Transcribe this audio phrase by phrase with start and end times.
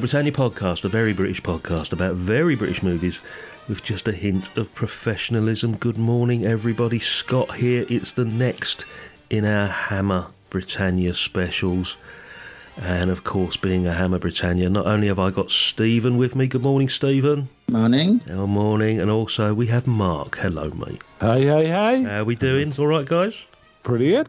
[0.00, 3.20] Britannia podcast, a very British podcast about very British movies
[3.68, 5.76] with just a hint of professionalism.
[5.76, 6.98] Good morning, everybody.
[6.98, 7.84] Scott here.
[7.88, 8.86] It's the next
[9.28, 11.98] in our Hammer Britannia specials.
[12.78, 16.46] And of course, being a Hammer Britannia, not only have I got Stephen with me.
[16.46, 17.50] Good morning, Stephen.
[17.68, 18.22] Morning.
[18.26, 19.00] Good morning.
[19.00, 20.38] And also, we have Mark.
[20.38, 21.02] Hello, mate.
[21.20, 22.02] Hey, hey, hey.
[22.04, 22.72] How are we doing?
[22.78, 23.48] All right, guys?
[23.82, 24.28] Pretty good.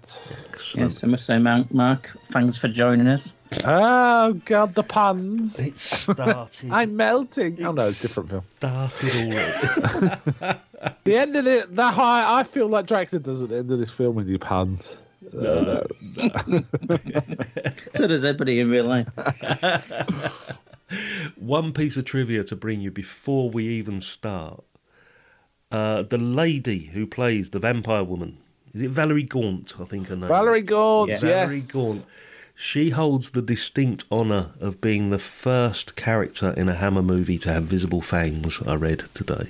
[0.49, 0.91] Excellent.
[0.91, 3.33] Yes, I must say, Mark, Mark, thanks for joining us.
[3.66, 5.59] Oh, God, the puns.
[5.59, 6.49] It started.
[6.71, 7.63] I'm melting.
[7.66, 8.43] Oh, no, it's a different film.
[8.58, 10.59] started already.
[11.03, 13.77] The end of it, that high, I feel like Dracula does at the end of
[13.77, 14.97] this film with your puns.
[15.31, 15.83] Uh,
[17.93, 19.08] So does everybody in real life.
[21.36, 24.63] one piece of trivia to bring you before we even start.
[25.71, 28.38] Uh, the lady who plays the vampire woman,
[28.73, 29.73] is it Valerie Gaunt?
[29.80, 30.27] I think her name.
[30.27, 31.17] Valerie Gaunt, Yeah.
[31.22, 31.22] yes.
[31.22, 31.61] Valerie
[31.95, 32.05] Gaunt.
[32.55, 37.52] She holds the distinct honour of being the first character in a Hammer movie to
[37.52, 38.61] have visible fangs.
[38.67, 39.47] I read today.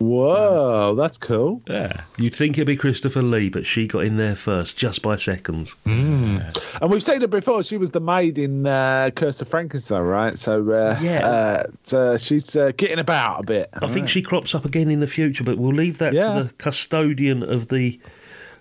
[0.00, 1.62] Whoa, that's cool.
[1.68, 5.16] Yeah, you'd think it'd be Christopher Lee, but she got in there first, just by
[5.16, 5.76] seconds.
[5.84, 6.42] And
[6.88, 7.62] we've seen her before.
[7.62, 10.38] She was the maid in uh, Curse of Frankenstein, right?
[10.38, 11.26] So, uh, Yeah.
[11.26, 13.68] uh, so she's uh, getting about a bit.
[13.74, 16.32] I think she crops up again in the future, but we'll leave that Yeah.
[16.38, 18.00] to the custodian of the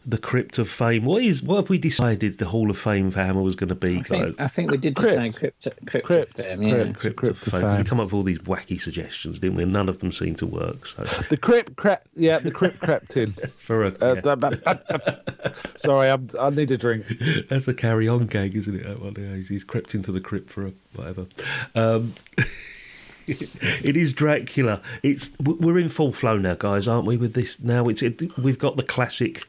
[0.06, 1.06] the crypt of fame.
[1.06, 3.76] What is what have we decided the Hall of Fame for Hammer was going to
[3.76, 3.98] be?
[4.00, 4.42] I think.
[4.42, 5.16] I think we did Crypt.
[5.22, 6.76] decide crypt, crypt, Crypt, film, yeah.
[6.76, 7.00] crypt.
[7.00, 7.62] Crypt, Crypt of of Fame.
[7.62, 7.78] Fame.
[7.78, 9.66] We come up with all these wacky suggestions, didn't we?
[9.66, 10.86] None of them seem to work.
[10.86, 13.32] So The crypt crept, yeah, the crypt crept in.
[13.58, 17.06] for a Uh, yeah, Sorry, I'm, I need a drink.
[17.50, 18.84] that's a carry on gag, isn't it?
[18.84, 21.28] That one, yeah, he's, he's crept into the crypt for a whatever.
[21.76, 22.14] Um,
[23.28, 24.82] it is Dracula.
[25.04, 27.18] It's we're in full flow now, guys, aren't we?
[27.18, 29.48] With this now, it's it, we've got the classic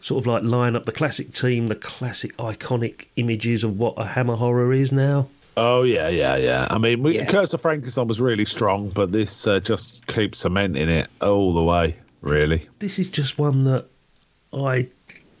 [0.00, 4.04] sort of like line up the classic team, the classic iconic images of what a
[4.04, 5.28] Hammer horror is now.
[5.56, 6.66] Oh yeah, yeah, yeah.
[6.70, 7.26] I mean, we, Yeah.
[7.26, 11.62] Curse of Frankenstein was really strong, but this uh, just keeps cementing it all the
[11.62, 11.96] way.
[12.22, 12.68] Really.
[12.78, 13.86] This is just one that
[14.52, 14.88] I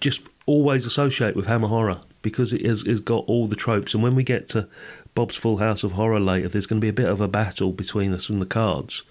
[0.00, 3.94] just always associate with Hammer horror because it has, has got all the tropes.
[3.94, 4.66] And when we get to
[5.14, 7.72] Bob's Full House of Horror later, there's going to be a bit of a battle
[7.72, 9.02] between us and the cards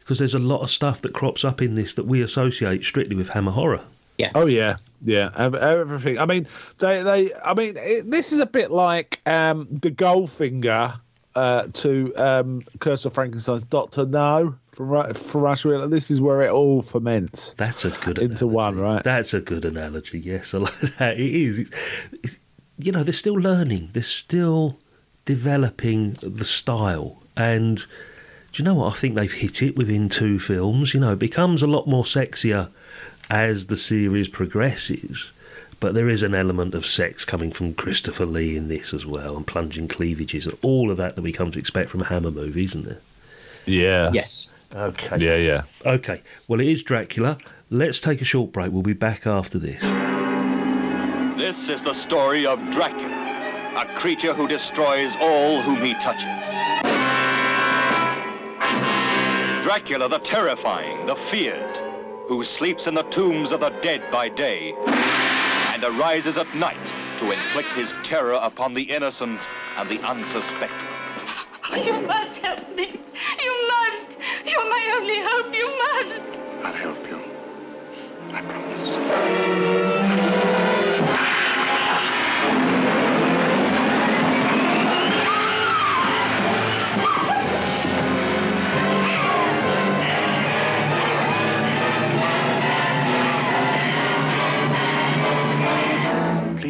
[0.00, 3.16] because there's a lot of stuff that crops up in this that we associate strictly
[3.16, 3.82] with Hammer horror.
[4.34, 5.30] Oh yeah, yeah.
[5.36, 6.18] Everything.
[6.18, 6.46] I mean,
[6.78, 7.34] they, they.
[7.44, 10.98] I mean, it, this is a bit like um, the Goldfinger
[11.34, 15.86] uh, to um, Curse of Frankenstein's Doctor No from Ru- from Russia.
[15.88, 17.54] This is where it all ferments.
[17.58, 19.04] That's a good Into one, right?
[19.04, 20.18] That's a good analogy.
[20.18, 21.20] Yes, I like that.
[21.20, 21.58] It is.
[21.58, 21.70] It's,
[22.22, 22.38] it's,
[22.78, 23.90] you know, they're still learning.
[23.92, 24.78] They're still
[25.26, 27.22] developing the style.
[27.36, 28.94] And do you know what?
[28.94, 30.94] I think they've hit it within two films.
[30.94, 32.70] You know, it becomes a lot more sexier
[33.30, 35.30] as the series progresses.
[35.78, 39.36] But there is an element of sex coming from Christopher Lee in this as well,
[39.36, 42.30] and plunging cleavages, and all of that that we come to expect from a Hammer
[42.30, 43.00] movie, isn't there?
[43.66, 44.10] Yeah.
[44.12, 44.50] Yes.
[44.74, 45.18] Okay.
[45.18, 45.62] Yeah, yeah.
[45.84, 47.36] Okay, well, it is Dracula.
[47.70, 48.72] Let's take a short break.
[48.72, 49.80] We'll be back after this.
[51.36, 56.48] This is the story of Dracula, a creature who destroys all whom he touches.
[59.62, 61.80] Dracula the terrifying, the feared,
[62.26, 64.74] who sleeps in the tombs of the dead by day
[65.72, 69.46] and arises at night to inflict his terror upon the innocent
[69.76, 70.88] and the unsuspecting.
[71.84, 73.00] You must help me.
[73.42, 74.06] You must.
[74.44, 75.54] You're my only hope.
[75.54, 76.22] You must.
[76.64, 77.20] I'll help you.
[78.32, 79.95] I promise.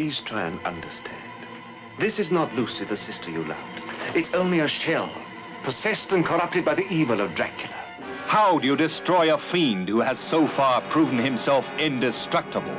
[0.07, 1.19] Please try and understand.
[1.99, 3.81] This is not Lucy, the sister you loved.
[4.15, 5.11] It's only a shell,
[5.63, 7.75] possessed and corrupted by the evil of Dracula.
[8.25, 12.73] How do you destroy a fiend who has so far proven himself indestructible?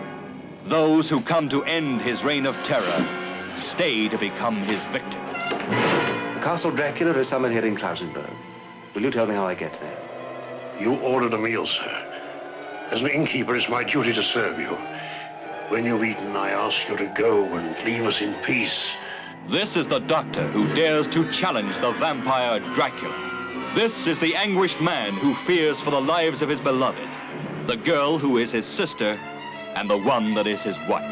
[0.64, 3.06] Those who come to end his reign of terror
[3.56, 5.48] stay to become his victims.
[6.42, 8.32] Castle Dracula is somewhere here in Klausenburg.
[8.94, 10.80] Will you tell me how I get there?
[10.80, 12.08] You ordered a meal, sir.
[12.90, 14.78] As an innkeeper, it's my duty to serve you.
[15.68, 18.94] When you've eaten, I ask you to go and leave us in peace.
[19.50, 23.72] This is the doctor who dares to challenge the vampire Dracula.
[23.74, 27.06] This is the anguished man who fears for the lives of his beloved,
[27.66, 29.18] the girl who is his sister,
[29.74, 31.04] and the one that is his wife.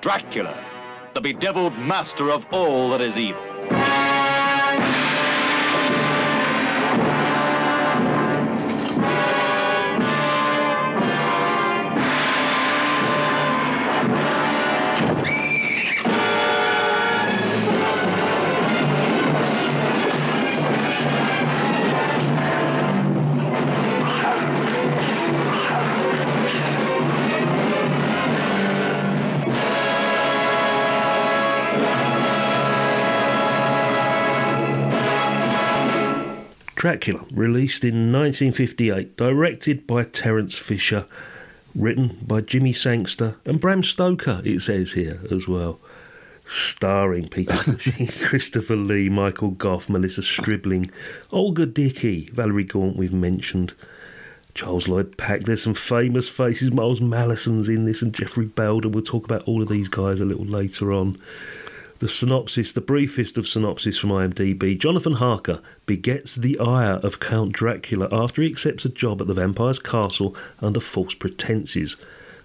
[0.00, 0.58] Dracula,
[1.14, 4.07] the bedeviled master of all that is evil.
[36.78, 41.06] Dracula, released in 1958, directed by Terence Fisher,
[41.74, 45.80] written by Jimmy Sangster and Bram Stoker, it says here as well.
[46.48, 50.88] Starring Peter Cushing, Christopher Lee, Michael Gough, Melissa Stribling,
[51.32, 53.74] Olga Dickie, Valerie Gaunt, we've mentioned,
[54.54, 55.42] Charles Lloyd Pack.
[55.42, 56.70] There's some famous faces.
[56.70, 58.92] Miles Malleson's in this, and Geoffrey Bayldon.
[58.92, 61.16] We'll talk about all of these guys a little later on.
[62.00, 67.52] The synopsis, the briefest of synopsis from IMDb Jonathan Harker begets the ire of Count
[67.52, 71.96] Dracula after he accepts a job at the vampire's castle under false pretences,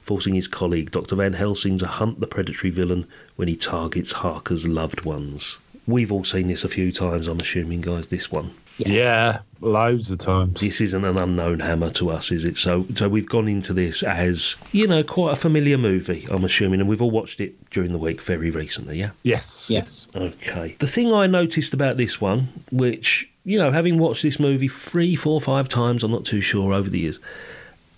[0.01, 1.15] forcing his colleague Dr.
[1.17, 3.05] Van Helsing to hunt the predatory villain
[3.35, 5.59] when he targets Harker's loved ones.
[5.85, 8.55] We've all seen this a few times, I'm assuming, guys, this one.
[8.79, 10.59] Yeah, loads of times.
[10.59, 12.57] This isn't an unknown hammer to us, is it?
[12.57, 16.27] So, so we've gone into this as you know quite a familiar movie.
[16.29, 18.99] I'm assuming, and we've all watched it during the week very recently.
[18.99, 19.11] Yeah.
[19.23, 19.69] Yes.
[19.69, 20.07] Yes.
[20.15, 20.75] Okay.
[20.79, 25.15] The thing I noticed about this one, which you know, having watched this movie three,
[25.15, 27.19] four, five times, I'm not too sure over the years,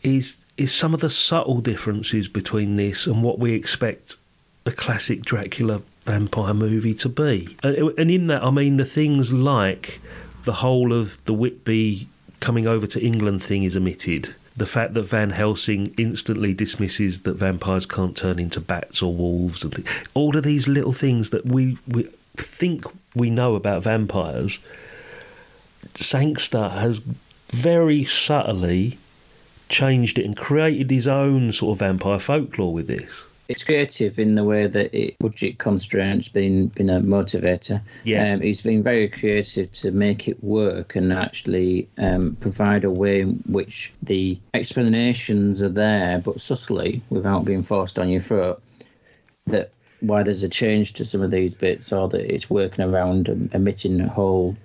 [0.04, 4.16] is is some of the subtle differences between this and what we expect
[4.66, 7.58] a classic Dracula vampire movie to be.
[7.62, 10.00] And, and in that, I mean the things like
[10.46, 12.08] the whole of the Whitby
[12.40, 14.34] coming over to England thing is omitted.
[14.56, 19.64] The fact that Van Helsing instantly dismisses that vampires can't turn into bats or wolves,
[19.64, 22.08] and th- all of these little things that we, we
[22.38, 24.60] think we know about vampires,
[25.96, 27.02] Sangster has
[27.50, 28.98] very subtly
[29.68, 33.25] changed it and created his own sort of vampire folklore with this.
[33.48, 37.82] It's creative in the way that it, budget constraints been been a motivator.
[38.04, 38.34] Yeah.
[38.34, 43.22] um, he's been very creative to make it work and actually um, provide a way
[43.22, 48.62] in which the explanations are there, but subtly, without being forced on your throat.
[49.46, 53.30] That why there's a change to some of these bits, or that it's working around
[53.30, 54.58] um, omitting whole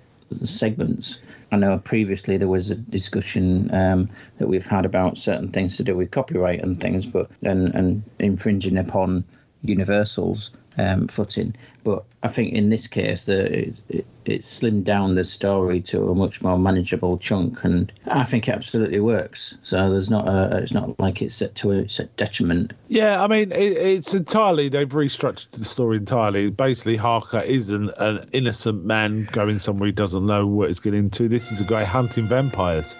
[0.43, 1.19] segments.
[1.51, 5.83] I know previously there was a discussion um, that we've had about certain things to
[5.83, 9.25] do with copyright and things, but and, and infringing upon
[9.63, 11.55] Universal's um, footing.
[11.83, 16.09] But I think in this case, the, it, it, it slimmed down the story to
[16.09, 19.57] a much more manageable chunk, and I think it absolutely works.
[19.63, 22.73] So there's not a, it's not like it's set to a set detriment.
[22.87, 26.49] Yeah, I mean, it, it's entirely, they've restructured the story entirely.
[26.51, 30.99] Basically, Harker is an, an innocent man going somewhere he doesn't know what he's getting
[30.99, 31.27] into.
[31.27, 32.95] This is a guy hunting vampires.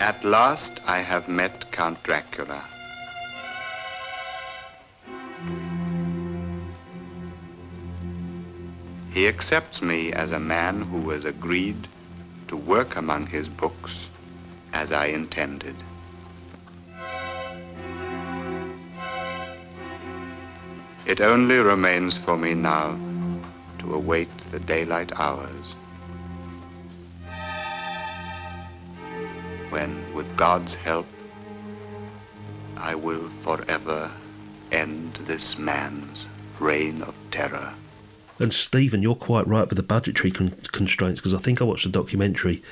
[0.00, 2.64] At last, I have met Count Dracula.
[9.14, 11.86] He accepts me as a man who has agreed
[12.48, 14.10] to work among his books
[14.72, 15.76] as I intended.
[21.06, 22.98] It only remains for me now
[23.78, 25.76] to await the daylight hours.
[29.70, 31.06] When, with God's help,
[32.76, 34.10] I will forever
[34.72, 36.26] end this man's
[36.58, 37.72] reign of terror.
[38.40, 41.86] And Stephen, you're quite right with the budgetary con- constraints because I think I watched
[41.86, 42.62] a documentary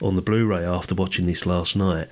[0.00, 2.08] on the Blu-ray after watching this last night,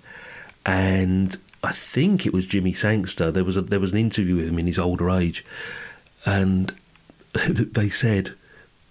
[0.66, 3.30] and I think it was Jimmy Sangster.
[3.30, 5.44] There was a, there was an interview with him in his older age,
[6.26, 6.74] and
[7.48, 8.34] they said.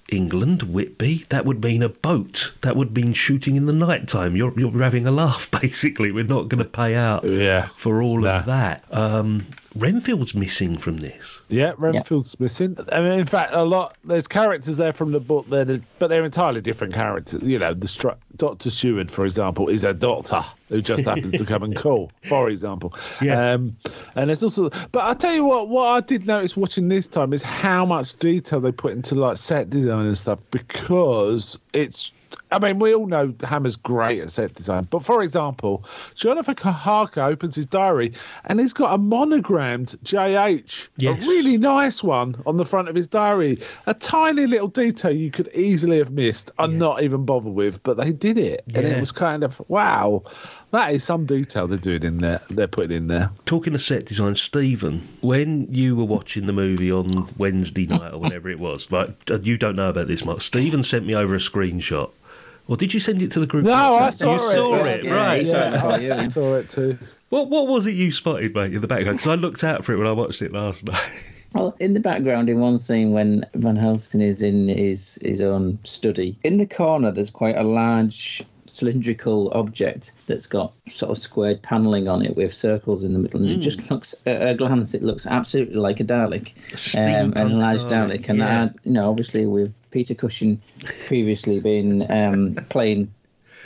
[0.10, 2.54] England, Whitby, that would mean a boat.
[2.62, 4.38] That would mean shooting in the night time.
[4.38, 6.14] You're, you're having a laugh, basically.
[6.14, 7.68] We're not going to pay out Yeah.
[7.76, 8.38] for all Nah.
[8.40, 8.86] of that.
[8.90, 9.48] Um,
[9.78, 11.42] Renfield's missing from this.
[11.50, 12.78] Yeah, Renfield's missing.
[12.92, 13.96] I mean, in fact, a lot.
[14.04, 17.42] There's characters there from the book there, that- but they're entirely different characters.
[17.44, 20.44] You know, the Doctor Seward, for example, is a doctor.
[20.70, 22.94] Who just happens to come and call, for example.
[23.22, 23.54] Yeah.
[23.54, 23.78] Um,
[24.16, 27.34] and there's also, but I tell you what, what I did notice watching this time
[27.34, 32.12] is how much detail they put into like set design and stuff because it's.
[32.52, 37.22] I mean, we all know Hammer's great at set design, but for example, Jonathan Harker
[37.22, 38.14] opens his diary
[38.46, 41.18] and he's got a monogrammed JH, Yes.
[41.18, 43.60] a really nice one on the front of his diary.
[43.86, 47.96] A tiny little detail you could easily have missed and not even bother with, but
[47.98, 50.24] they did it, and it was kind of wow.
[50.72, 52.42] That is some detail they're doing in there.
[52.50, 53.32] They're putting in there.
[53.46, 58.20] Talking of set design, Stephen, when you were watching the movie on Wednesday night or
[58.20, 60.42] whenever it was, like uh, you don't know about this, Mark.
[60.42, 62.12] Stephen sent me over a screenshot.
[62.68, 63.64] Or did you send it to the group?
[63.64, 64.14] No, I chat?
[64.16, 64.54] saw you it.
[64.54, 65.40] saw yeah, it, yeah, right?
[65.40, 66.14] he saw it before you.
[66.14, 66.98] I saw it too.
[67.30, 69.20] What what was it you spotted, mate, in the background?
[69.20, 71.02] Because I looked out for it when I watched it last night.
[71.54, 75.80] Well, in the background, in one scene when Van Helsing is in his his own
[75.86, 81.62] study, in the corner there's quite a large cylindrical object that's got sort of squared
[81.62, 84.94] paneling on it with circles in the middle, and it just looks at a glance
[84.94, 86.54] it looks absolutely like a Dalek,
[86.96, 88.64] um, and a Steampunk large Dalek, Dalek, and yeah.
[88.64, 90.62] uh, you know obviously with Peter Cushing
[91.08, 93.12] previously been um, playing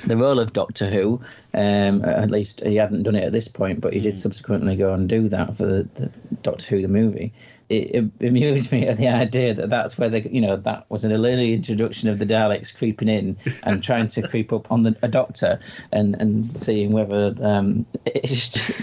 [0.06, 1.22] the role of Doctor Who.
[1.54, 4.94] Um, at least he hadn't done it at this point, but he did subsequently go
[4.94, 7.34] and do that for the, the Doctor Who the movie.
[7.72, 11.06] It, it amused me at the idea that that's where the you know that was
[11.06, 14.96] an early introduction of the Daleks creeping in and trying to creep up on the,
[15.02, 15.60] a Doctor
[15.92, 17.86] and and seeing whether um,
[18.26, 18.68] just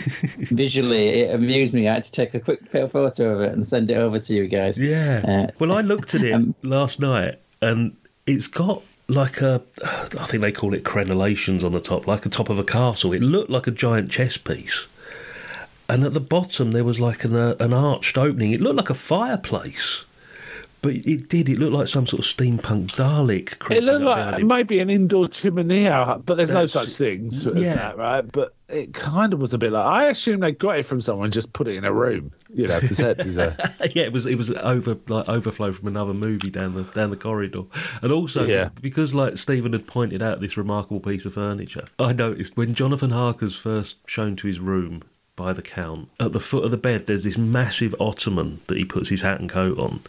[0.51, 1.89] visually it amused me.
[1.89, 4.47] I had to take a quick photo of it and send it over to you
[4.47, 4.79] guys.
[4.79, 5.23] Yeah.
[5.27, 10.27] Uh, well, I looked at it um, last night, and it's got like a, I
[10.27, 13.13] think they call it crenellations on the top, like the top of a castle.
[13.13, 14.87] It looked like a giant chess piece,
[15.89, 18.53] and at the bottom there was like an uh, an arched opening.
[18.53, 20.05] It looked like a fireplace.
[20.81, 21.49] But it did.
[21.49, 23.69] It looked like some sort of steampunk Dalek.
[23.69, 24.47] It looked like behind him.
[24.47, 27.75] maybe an indoor chimney, but there's no such things as yeah.
[27.75, 28.21] that, right?
[28.21, 31.25] But it kind of was a bit like I assume they got it from someone
[31.25, 33.57] and just put it in a room, you know, for set design.
[33.93, 37.17] yeah, it was it was over like overflow from another movie down the down the
[37.17, 37.63] corridor,
[38.01, 38.69] and also Yeah.
[38.81, 43.11] because like Stephen had pointed out this remarkable piece of furniture, I noticed when Jonathan
[43.11, 45.03] Harker's first shown to his room
[45.39, 48.85] by the Count at the foot of the bed, there's this massive ottoman that he
[48.85, 50.01] puts his hat and coat on,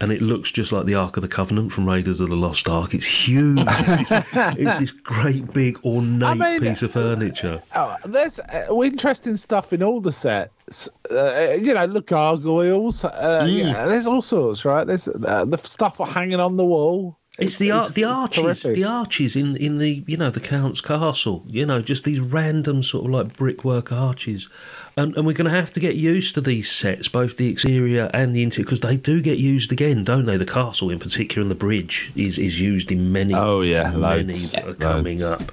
[0.00, 2.68] and it looks just like the Ark of the Covenant from Raiders of the Lost
[2.68, 2.94] Ark.
[2.94, 3.58] It's huge.
[3.66, 4.22] it's, this,
[4.58, 7.62] it's this great big ornate mean, piece of furniture.
[7.74, 10.88] Oh, there's uh, interesting stuff in all the sets.
[11.10, 13.04] Uh, you know, the gargoyles.
[13.04, 13.72] Uh, Mm.
[13.72, 14.86] yeah, there's all sorts, right?
[14.86, 17.18] There's uh, the stuff hanging on the wall.
[17.36, 21.42] It's, the ar- the arches, the arches in in the you know the count's castle.
[21.48, 24.48] You know, just these random sort of like brickwork arches,
[24.96, 28.08] and and we're going to have to get used to these sets, both the exterior
[28.14, 30.36] and the interior, because they do get used again, don't they?
[30.36, 33.34] The castle in particular, and the bridge is is used in many.
[33.34, 34.52] Oh, yeah, many loads.
[34.52, 35.24] that are coming Loads.
[35.42, 35.52] up.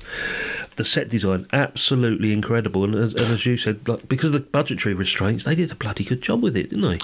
[0.77, 4.39] The set design absolutely incredible, and as, and as you said, like, because of the
[4.39, 6.97] budgetary restraints, they did a bloody good job with it, didn't they?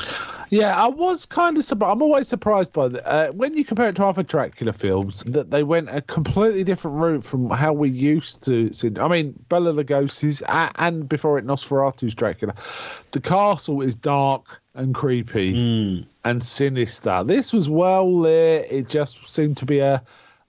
[0.50, 1.91] Yeah, I was kind of surprised.
[1.91, 3.05] I'm always surprised by that.
[3.05, 6.97] Uh, when you compare it to other Dracula films, that they went a completely different
[6.97, 8.89] route from how we used to see.
[8.97, 12.55] I mean, Bela Lugosi's a- and before it Nosferatu's Dracula,
[13.12, 17.24] the castle is dark and creepy and sinister.
[17.25, 18.71] This was well lit.
[18.71, 20.01] It just seemed to be a.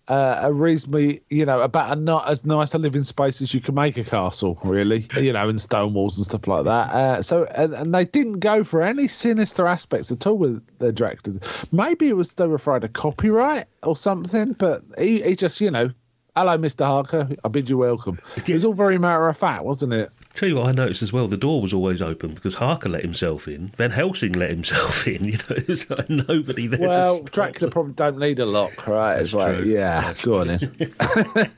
[0.09, 3.61] Uh, a reasonably, you know, about a not as nice a living space as you
[3.61, 6.91] can make a castle, really, you know, and stone walls and stuff like that.
[6.95, 10.93] Uh, so, and, and they didn't go for any sinister aspects at all with the
[10.93, 11.39] Dracula.
[11.73, 15.71] Maybe it was they were afraid of copyright or something, but he, he just, you
[15.71, 15.91] know,
[16.39, 16.87] hello, Mr.
[16.87, 18.21] Harker, I bid you welcome.
[18.37, 20.11] It was all very matter of fact, wasn't it?
[20.35, 21.27] Tell you what, I noticed as well.
[21.27, 23.69] The door was always open because Harker let himself in.
[23.77, 25.25] Van Helsing let himself in.
[25.25, 26.81] You know, it was like nobody there.
[26.89, 29.19] Well, to stop Dracula probably don't need a lock, right?
[29.19, 29.67] it's like, true.
[29.67, 30.95] yeah, go on in.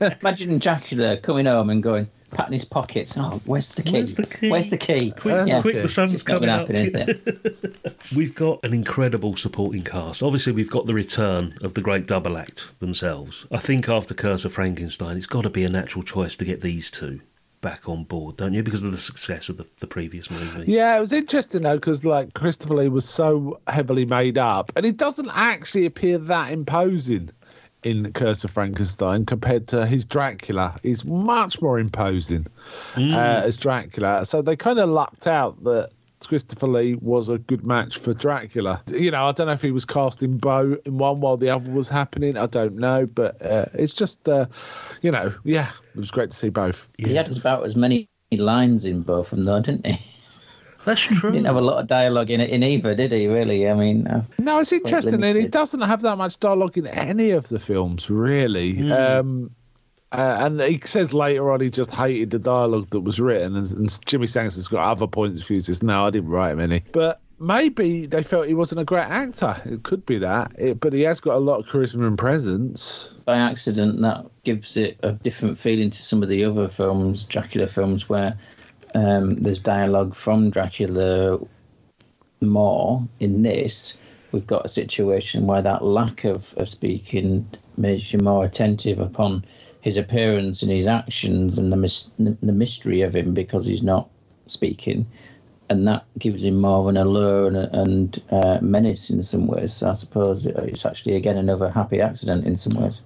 [0.21, 3.15] Imagine Dracula coming home and going, patting his pockets.
[3.17, 3.91] Oh, where's the key?
[3.93, 4.49] Where's the key?
[4.51, 5.11] Where's the key?
[5.11, 5.61] Quick, Yeah.
[5.61, 6.61] quick, the sun's It's coming up.
[6.61, 7.95] happen, is it?
[8.15, 10.23] We've got an incredible supporting cast.
[10.23, 13.45] Obviously, we've got the return of the great double act themselves.
[13.51, 16.61] I think after Curse of Frankenstein, it's got to be a natural choice to get
[16.61, 17.21] these two
[17.61, 18.63] back on board, don't you?
[18.63, 20.63] Because of the success of the, the previous movie.
[20.65, 24.83] Yeah, it was interesting though because like Christopher Lee was so heavily made up, and
[24.83, 27.29] he doesn't actually appear that imposing
[27.83, 30.79] in Curse of Frankenstein compared to his Dracula.
[30.83, 32.47] He's much more imposing
[32.95, 34.25] uh, as Dracula.
[34.25, 35.89] So they kind of lucked out that.
[36.27, 38.79] Christopher Lee was a good match for Dracula.
[38.93, 41.71] You know, I don't know if he was casting Bo in one while the other
[41.71, 42.37] was happening.
[42.37, 44.45] I don't know, but uh, it's just, uh,
[45.01, 46.87] you know, yeah, it was great to see both.
[46.99, 49.99] He had about as many lines in both of them, though, didn't he?
[50.85, 51.31] That's true.
[51.31, 53.27] Didn't have a lot of dialogue in it in either, did he?
[53.27, 53.69] Really?
[53.69, 57.31] I mean, uh, No, it's interesting, and he doesn't have that much dialogue in any
[57.31, 58.73] of the films, really.
[58.75, 58.91] Hmm.
[58.91, 59.51] Um,
[60.13, 63.71] Uh, and he says later on he just hated the dialogue that was written, and,
[63.71, 65.55] and Jimmy Sanderson's got other points of view.
[65.55, 68.83] He says, "No, I didn't write him any." But maybe they felt he wasn't a
[68.83, 69.55] great actor.
[69.63, 73.13] It could be that, it, but he has got a lot of charisma and presence.
[73.23, 77.67] By accident, that gives it a different feeling to some of the other films, Dracula
[77.67, 78.35] films, where
[78.93, 81.39] um, there's dialogue from Dracula
[82.41, 83.07] more.
[83.19, 83.97] In this,
[84.31, 89.45] we've got a situation where that lack of, of speaking makes you more attentive upon
[89.81, 94.09] his appearance and his actions and the mis- the mystery of him because he's not
[94.47, 95.05] speaking,
[95.69, 99.81] and that gives him more of an allure and, and uh, menace in some ways.
[99.81, 103.03] I suppose it's actually again another happy accident in some ways.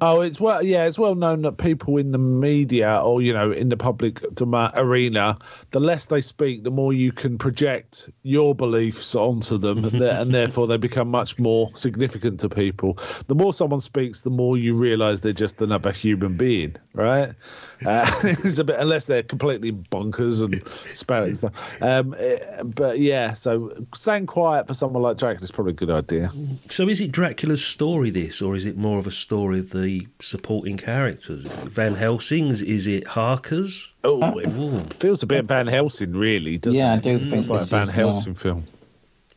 [0.00, 3.52] Oh, it's well, yeah, it's well known that people in the media or you know
[3.52, 5.38] in the public arena,
[5.70, 10.34] the less they speak, the more you can project your beliefs onto them, and, and
[10.34, 12.98] therefore they become much more significant to people.
[13.26, 17.34] The more someone speaks, the more you realise they're just another human being, right?
[17.84, 20.62] Uh, it's a bit unless they're completely bonkers and
[20.94, 21.82] spouting stuff.
[21.82, 25.90] Um, eh, but yeah, so staying quiet for someone like Dracula is probably a good
[25.90, 26.30] idea.
[26.70, 30.06] So is it Dracula's story, this, or is it more of a story of the
[30.20, 31.46] supporting characters?
[31.46, 32.62] Van Helsing's?
[32.62, 33.92] Is it Harker's?
[34.04, 34.50] Oh, it
[34.94, 37.02] feels a bit Van Helsing, really, doesn't Yeah, I it?
[37.02, 38.64] do think It's like a Van is, Helsing film.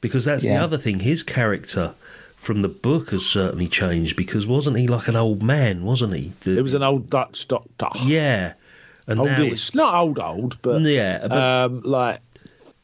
[0.02, 1.02] Because that's the other thing.
[1.02, 1.94] His character
[2.42, 6.34] from the book has certainly changed because wasn't he like an old man, wasn't he?
[6.42, 7.88] The- It was an old Dutch doctor.
[8.04, 8.54] yeah.
[9.08, 12.20] And now it's- not old, old, but Yeah, but- um, like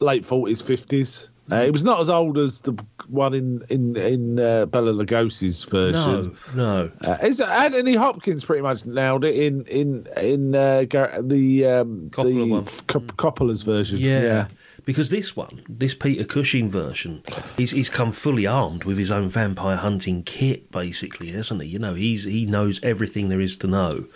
[0.00, 1.28] late forties, fifties.
[1.50, 2.72] Uh, it was not as old as the
[3.08, 6.36] one in in in uh, Bela Lugosi's version.
[6.54, 6.90] no, no.
[7.00, 10.80] Uh, is Anthony Hopkins pretty much nailed it in in in uh,
[11.22, 13.98] the um, Coppola the f- Coppola's version?
[13.98, 14.48] Yeah.
[14.88, 17.22] Because this one, this Peter Cushing version,
[17.58, 21.68] he's he's come fully armed with his own vampire hunting kit, basically, hasn't he?
[21.68, 24.06] You know, he's he knows everything there is to know,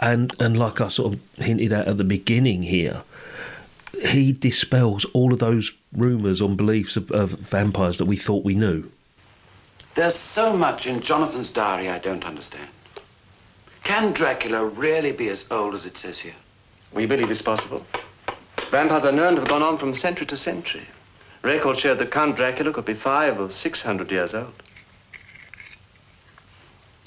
[0.00, 3.02] and and like I sort of hinted at at the beginning here,
[4.06, 8.54] he dispels all of those rumours on beliefs of, of vampires that we thought we
[8.54, 8.90] knew.
[9.94, 12.70] There's so much in Jonathan's diary I don't understand.
[13.84, 16.36] Can Dracula really be as old as it says here?
[16.94, 17.84] We believe it's possible.
[18.70, 20.84] Vampires are known to have gone on from century to century.
[21.42, 24.62] Records showed that Count Dracula could be five or six hundred years old.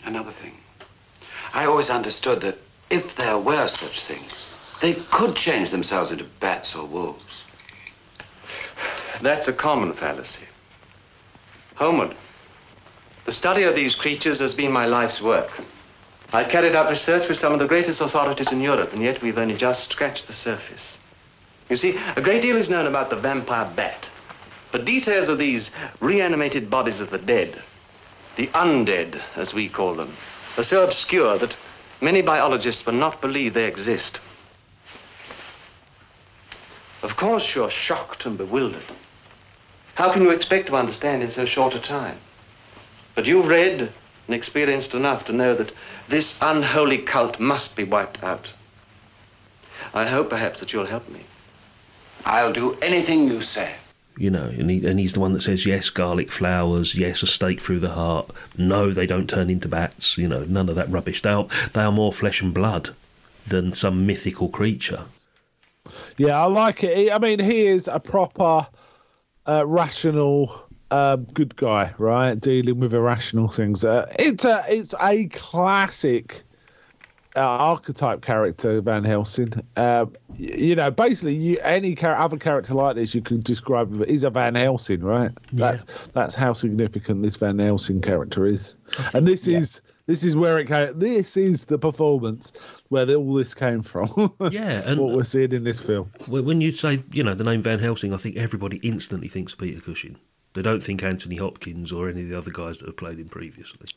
[0.03, 0.53] Another thing.
[1.53, 2.57] I always understood that
[2.89, 4.47] if there were such things,
[4.81, 7.43] they could change themselves into bats or wolves.
[9.21, 10.45] That's a common fallacy.
[11.75, 12.15] Holmwood,
[13.25, 15.61] the study of these creatures has been my life's work.
[16.33, 19.37] I've carried out research with some of the greatest authorities in Europe, and yet we've
[19.37, 20.97] only just scratched the surface.
[21.71, 24.11] You see, a great deal is known about the vampire bat,
[24.73, 27.61] but details of these reanimated bodies of the dead,
[28.35, 30.13] the undead, as we call them,
[30.57, 31.55] are so obscure that
[32.01, 34.19] many biologists will not believe they exist.
[37.03, 38.83] Of course, you're shocked and bewildered.
[39.95, 42.17] How can you expect to understand in so short a time?
[43.15, 45.71] But you've read and experienced enough to know that
[46.09, 48.53] this unholy cult must be wiped out.
[49.93, 51.21] I hope perhaps that you'll help me.
[52.25, 53.73] I'll do anything you say.
[54.17, 57.27] You know, and, he, and he's the one that says yes, garlic flowers, yes, a
[57.27, 58.29] stake through the heart.
[58.57, 60.17] No, they don't turn into bats.
[60.17, 61.21] You know, none of that rubbish.
[61.21, 62.89] They are, they are more flesh and blood
[63.47, 65.05] than some mythical creature.
[66.17, 67.11] Yeah, I like it.
[67.11, 68.67] I mean, he is a proper,
[69.47, 72.39] uh, rational, um, good guy, right?
[72.39, 73.83] Dealing with irrational things.
[73.83, 76.43] Uh, it's a it's a classic
[77.35, 79.53] uh, archetype character, Van Helsing.
[79.75, 84.01] Uh, y- you know, basically, you, any char- other character like this, you could describe
[84.07, 85.31] is a Van Helsing, right?
[85.53, 88.75] That's that's how significant this Van Helsing character is,
[89.13, 89.81] and this is.
[90.07, 90.97] This is where it came.
[90.99, 92.51] This is the performance
[92.89, 94.33] where the, all this came from.
[94.51, 96.11] Yeah, and- what we're seeing in this film.
[96.27, 99.79] When you say, you know, the name Van Helsing, I think everybody instantly thinks Peter
[99.79, 100.17] Cushing.
[100.53, 103.29] They don't think Anthony Hopkins or any of the other guys that have played him
[103.29, 103.87] previously.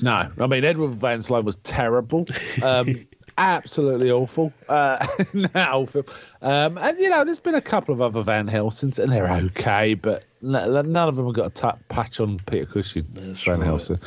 [0.00, 2.26] No, I mean Edward Van Sloan was terrible,
[2.62, 3.06] um,
[3.38, 4.52] absolutely awful.
[4.68, 6.04] Uh, in that whole film,
[6.42, 9.94] um, and you know, there's been a couple of other Van Helsings, and they're okay,
[9.94, 13.04] but n- none of them have got a ta patch on Peter Cushing.
[13.12, 13.66] Van right.
[13.66, 13.98] Helsing,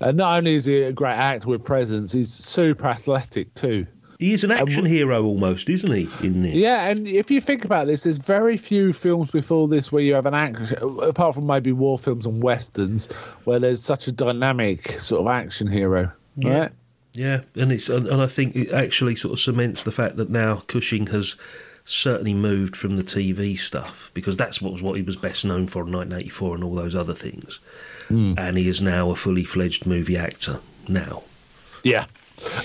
[0.00, 3.86] and not only is he a great actor with presence, he's super athletic too.
[4.24, 6.08] He is an action hero almost, isn't he?
[6.26, 9.92] In this, Yeah, and if you think about this, there's very few films before this
[9.92, 13.12] where you have an action, apart from maybe war films and westerns,
[13.44, 16.10] where there's such a dynamic sort of action hero.
[16.36, 16.58] Yeah.
[16.58, 16.72] Right?
[17.12, 20.30] Yeah, and it's and, and I think it actually sort of cements the fact that
[20.30, 21.36] now Cushing has
[21.84, 25.66] certainly moved from the TV stuff because that's what was what he was best known
[25.66, 27.58] for in 1984 and all those other things,
[28.08, 28.32] Hmm.
[28.38, 31.22] and he is now a fully fledged movie actor now.
[31.84, 32.06] Yeah,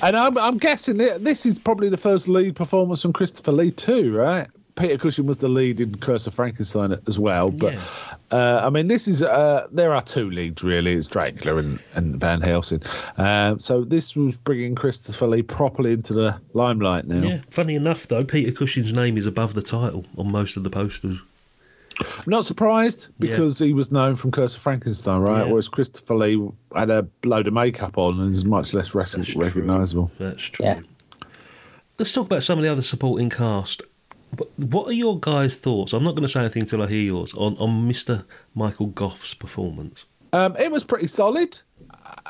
[0.04, 4.16] And I'm, I'm guessing this is probably the first lead performance from Christopher Lee too,
[4.16, 4.48] right?
[4.76, 7.82] Peter Cushing was the lead in Curse of Frankenstein as well, but Yeah.
[8.32, 10.94] uh, I mean, this is uh, there are two leads really.
[10.94, 12.82] It's Dracula and, and Van Helsing.
[13.18, 17.28] Um, so this was bringing Christopher Lee properly into the limelight now.
[17.28, 17.42] Yeah.
[17.50, 21.22] Funny enough, though, Peter Cushing's name is above the title on most of the posters.
[22.00, 25.46] I'm not surprised because he was known from Curse of Frankenstein, right?
[25.46, 25.52] Yeah.
[25.52, 29.30] Whereas Christopher Lee had a load of makeup on and is much less rec- That's
[29.30, 29.42] true.
[29.42, 30.12] recognisable.
[30.20, 30.66] That's true.
[30.66, 30.80] Yeah.
[31.98, 33.82] Let's talk about some of the other supporting cast.
[34.36, 35.92] But what are your guys' thoughts?
[35.92, 38.24] I'm not going to say anything until I hear yours on, on Mr.
[38.56, 40.06] Michael Gough's performance.
[40.32, 41.60] Um, it was pretty solid.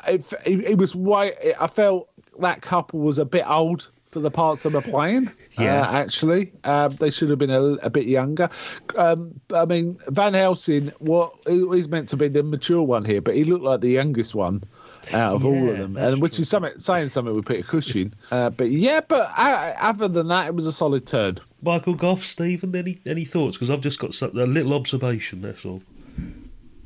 [0.08, 1.32] It, it, it was way.
[1.60, 2.08] I felt
[2.40, 5.30] that couple was a bit old for the parts they were playing.
[5.58, 5.82] Yeah.
[5.82, 8.50] uh, actually, um, they should have been a, a bit younger.
[8.96, 13.36] Um, I mean, Van Helsing, what he's meant to be the mature one here, but
[13.36, 14.64] he looked like the youngest one
[15.12, 18.12] out of all of them, that's and which is something saying something with Peter Cushing.
[18.30, 21.38] Uh, but yeah, but uh, other than that, it was a solid turn.
[21.62, 23.56] Michael Gough, Stephen, any any thoughts?
[23.56, 25.40] Because I've just got some, a little observation.
[25.42, 25.82] That's all.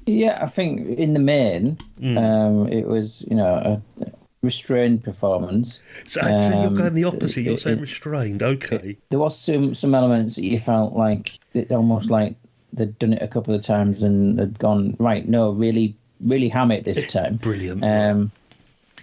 [0.07, 2.19] Yeah, I think in the main, Mm.
[2.19, 4.05] um, it was you know a
[4.45, 5.81] restrained performance.
[6.07, 7.43] So, so you're Um, going the opposite.
[7.43, 8.43] You're it- saying it- restrained.
[8.43, 8.97] Okay.
[9.11, 12.37] There was some some elements that you felt like it almost like
[12.73, 15.29] they'd done it a couple of times and they'd gone right.
[15.29, 17.37] No, really, really ham it this time.
[17.37, 17.85] Brilliant.
[17.85, 18.31] Um,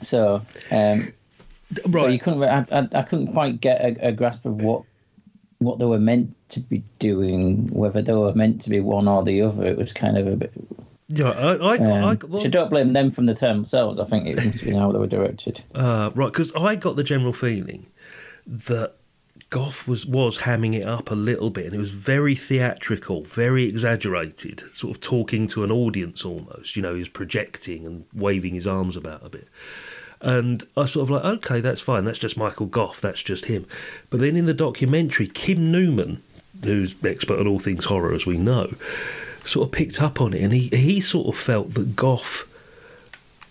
[0.02, 1.12] so, um,
[1.94, 2.44] so you couldn't.
[2.44, 4.84] I, I, I couldn't quite get a, a grasp of what
[5.60, 7.68] what they were meant to be doing.
[7.68, 9.66] Whether they were meant to be one or the other.
[9.66, 10.52] It was kind of a bit.
[11.14, 14.00] Yeah, I, I, Um, I, I don't blame them from the term themselves.
[14.00, 15.64] I think it must been how they were directed.
[15.76, 17.88] Uh, right, because I got the general feeling
[18.48, 18.94] that
[19.50, 23.66] Gough was was hamming it up a little bit, and it was very theatrical, very
[23.66, 26.78] exaggerated, sort of talking to an audience almost.
[26.78, 29.48] You know, he was projecting and waving his arms about a bit.
[30.22, 32.06] And I sort of like, okay, that's fine.
[32.06, 33.02] That's just Michael Gough.
[33.02, 33.66] That's just him.
[34.10, 36.22] But then in the documentary, Kim Newman,
[36.64, 38.72] who's expert on all things horror, as we know,
[39.46, 42.48] sort of picked up on it, and he he sort of felt that Gough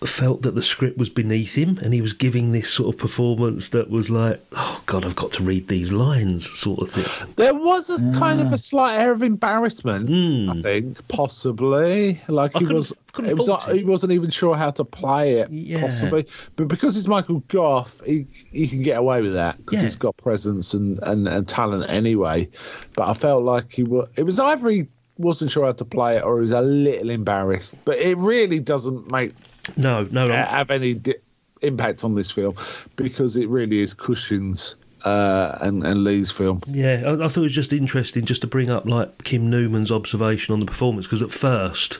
[0.07, 3.69] felt that the script was beneath him and he was giving this sort of performance
[3.69, 7.33] that was like, oh God, I've got to read these lines, sort of thing.
[7.35, 10.61] There was a kind of a slight air of embarrassment, I hmm.
[10.61, 12.19] think, possibly.
[12.27, 14.83] Like I he was, couldn't it was fault like, he wasn't even sure how to
[14.83, 15.81] play it, Yeah.
[15.81, 16.25] possibly.
[16.55, 19.83] But because it's Michael Gough, he he can get away with that because Yeah.
[19.83, 22.49] he's got presence and, and, and talent anyway.
[22.95, 24.09] But I felt like he was.
[24.15, 24.87] It was either he
[25.21, 27.77] wasn't sure how to play it or he was a little embarrassed.
[27.85, 29.33] But it really doesn't make
[29.77, 30.33] No, no, no.
[30.35, 31.15] have any di-
[31.61, 32.55] impact on this film
[32.95, 36.61] because it really is Cushing's uh, and and Lee's film.
[36.67, 39.91] Yeah, I, I thought it was just interesting just to bring up like Kim Newman's
[39.91, 41.95] observation on the performance because at first,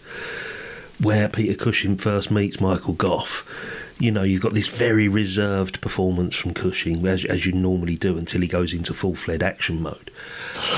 [0.99, 3.43] where Peter Cushing first meets Michael Gough,
[3.99, 8.17] you know, you've got this very reserved performance from Cushing as, as you normally do
[8.19, 10.12] until he goes into full fledged action mode.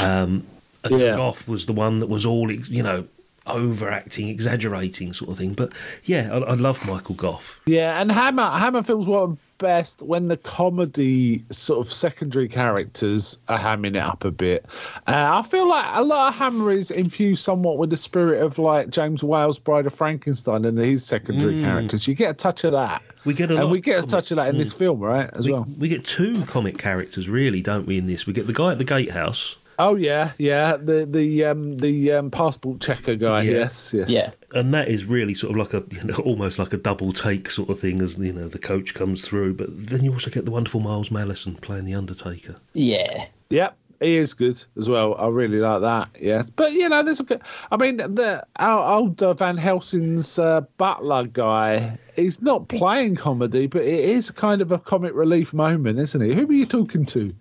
[0.01, 0.45] Um,
[0.83, 1.15] and Yeah.
[1.15, 3.05] Gough was the one that was all you know
[3.45, 5.53] overacting, exaggerating sort of thing.
[5.53, 5.73] But
[6.05, 7.59] yeah, I, I love Michael Gough.
[7.65, 13.57] Yeah, and Hammer Hammer films work best when the comedy sort of secondary characters are
[13.59, 14.65] hamming it up a bit.
[15.07, 18.59] Uh, I feel like a lot of Hammer is infused somewhat with the spirit of
[18.59, 22.07] like James Whale's Bride of Frankenstein and his secondary characters.
[22.07, 23.01] You get a touch of that.
[23.25, 25.29] We get a and we get a of touch of that in this film, right?
[25.33, 25.67] As We, well.
[25.79, 27.97] we get two comic characters, really, don't we?
[27.97, 29.55] In this, we get the guy at the gatehouse.
[29.79, 30.77] Oh yeah, yeah.
[30.77, 33.43] The the um the um passport checker guy.
[33.43, 33.51] Yeah.
[33.51, 34.09] Yes, yes.
[34.09, 34.29] Yeah.
[34.53, 37.49] and that is really sort of like a you know, almost like a double take
[37.49, 39.55] sort of thing as you know the coach comes through.
[39.55, 42.57] But then you also get the wonderful Miles Malleson playing the Undertaker.
[42.73, 43.25] Yeah.
[43.49, 45.15] Yep, he is good as well.
[45.15, 46.09] I really like that.
[46.19, 47.41] Yes, but you know, there's a good.
[47.71, 51.97] I mean, the our old uh, Van Helsing's uh, butler guy.
[52.15, 56.35] He's not playing comedy, but it is kind of a comic relief moment, isn't it?
[56.35, 57.33] Who are you talking to?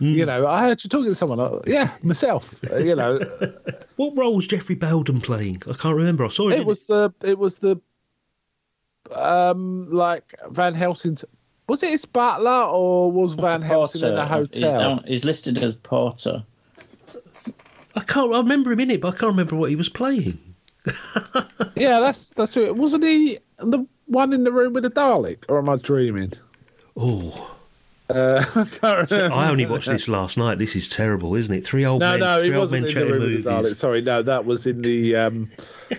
[0.00, 1.38] You know, I heard you talking to someone.
[1.40, 2.62] uh, Yeah, myself.
[2.70, 3.18] Uh, you know,
[3.96, 5.62] What role was Geoffrey Bayldon playing?
[5.68, 6.24] I can't remember.
[6.24, 6.58] I saw it.
[6.60, 7.80] it was the it was the
[9.14, 11.24] um like Van Helsing's.
[11.68, 14.38] Was it his butler or was Van Helsing in a Porter.
[14.52, 14.78] He's, hotel?
[14.78, 16.44] down, he's listed as Porter.
[17.96, 18.34] I can't.
[18.34, 20.38] I remember him in it, but I can't remember what he was playing.
[21.76, 22.76] Yeah, that's that's it.
[22.76, 26.32] Wasn't he the one in the room with the Dalek, or am I dreaming?
[26.96, 27.53] Oh,
[28.10, 28.44] Uh,
[28.82, 29.06] I.
[29.32, 30.58] I only watched this last night.
[30.58, 31.64] This is terrible, isn't it?
[31.64, 32.20] Three old No, men.
[32.20, 33.62] no, he three old wasn't in the chatting room with the Dalek.
[33.62, 33.78] movies.
[33.78, 35.50] Sorry, no, that was in the um,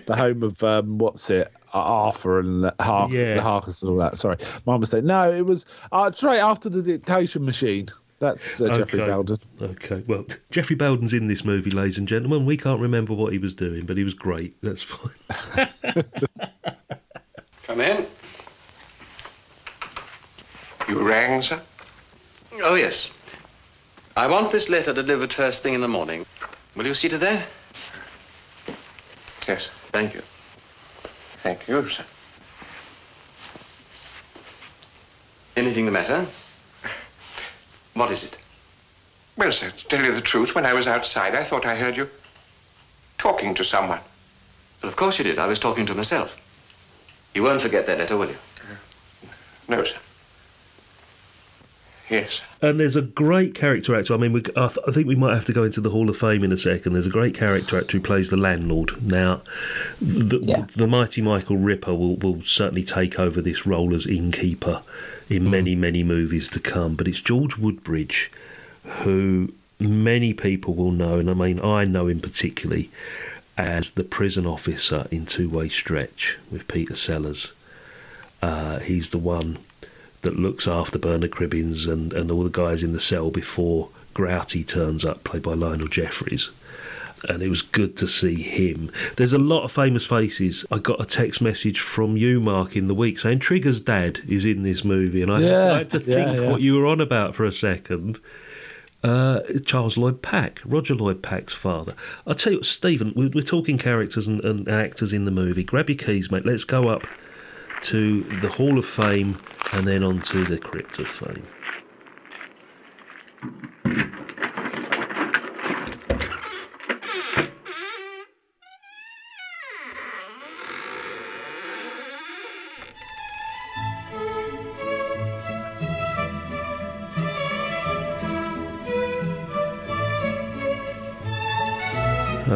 [0.06, 3.34] the home of um, what's it, Uh, Arthur and Har- Yeah.
[3.34, 4.16] the Harkers and all that.
[4.16, 5.02] Sorry, my mistake.
[5.04, 7.88] No, it was uh, straight after the dictation machine.
[8.18, 9.10] That's uh, Geoffrey Okay.
[9.10, 9.38] Bayldon.
[9.60, 12.46] Okay, well, Geoffrey Bayldon's in this movie, ladies and gentlemen.
[12.46, 14.56] We can't remember what he was doing, but he was great.
[14.62, 15.68] That's fine.
[17.64, 18.06] Come in.
[20.88, 21.60] You rang, sir?
[22.68, 23.12] Oh, yes.
[24.16, 26.26] I want this letter delivered first thing in the morning.
[26.74, 27.46] Will you see to that?
[29.46, 29.70] Yes.
[29.92, 30.22] Thank you.
[31.44, 32.04] Thank you, sir.
[35.56, 36.26] Anything the matter?
[37.94, 38.36] What is it?
[39.36, 41.96] Well, sir, to tell you the truth, when I was outside, I thought I heard
[41.96, 42.10] you
[43.16, 44.00] talking to someone.
[44.82, 45.38] Well, of course you did.
[45.38, 46.36] I was talking to myself.
[47.32, 48.38] You won't forget that letter, will you?
[49.68, 49.98] No, sir.
[52.08, 52.42] Yes.
[52.62, 54.14] And there's a great character actor.
[54.14, 56.08] I mean, we, I, th- I think we might have to go into the Hall
[56.08, 56.92] of Fame in a second.
[56.92, 59.02] There's a great character actor who plays the landlord.
[59.02, 59.42] Now,
[60.00, 64.82] the, the mighty Michael Ripper will, will certainly take over this role as innkeeper
[65.28, 66.94] in many, many movies to come.
[66.94, 68.30] But it's George Woodbridge
[68.86, 72.90] who many people will know, and I mean, I know him particularly
[73.58, 77.52] as the prison officer in Two Way Stretch with Peter Sellers.
[78.42, 79.58] Uh, he's the one
[80.26, 84.64] that looks after Bernard Cribbins and, and all the guys in the cell before Grouty
[84.64, 86.50] turns up, played by Lionel Jeffries.
[87.28, 88.90] And it was good to see him.
[89.16, 90.66] There's a lot of famous faces.
[90.70, 94.44] I got a text message from you, Mark, in the week saying Trigger's dad is
[94.44, 96.50] in this movie, and I, had, to, I had to yeah, think yeah.
[96.50, 98.18] what you were on about for a second.
[99.04, 101.94] Uh, Charles Lloyd Pack, Roger Lloyd Pack's father.
[102.26, 105.62] I'll tell you what, Stephen, we're, we're talking characters and, and actors in the movie.
[105.62, 106.44] Grab your keys, mate.
[106.44, 107.06] Let's go up
[107.82, 109.38] to the Hall of Fame
[109.72, 111.46] and then on to the Crypt of Fame.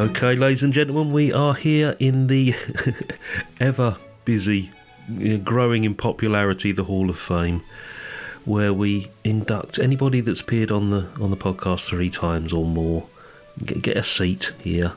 [0.00, 2.54] Okay, ladies and gentlemen, we are here in the
[3.61, 4.70] ever busy,
[5.18, 7.62] you know, growing in popularity, the Hall of Fame,
[8.44, 13.06] where we induct anybody that's appeared on the on the podcast three times or more.
[13.64, 14.92] Get, get a seat here,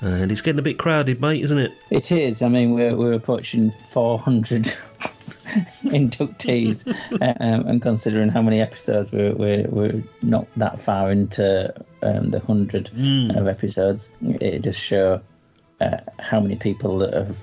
[0.00, 1.72] and it's getting a bit crowded, mate, isn't it?
[1.90, 2.42] It is.
[2.42, 4.64] I mean, we're, we're approaching 400
[5.84, 6.86] inductees,
[7.40, 12.40] um, and considering how many episodes we're, we're, we're not that far into um, the
[12.40, 12.90] 100
[13.36, 15.20] of episodes, it does show
[15.80, 17.42] uh, how many people that have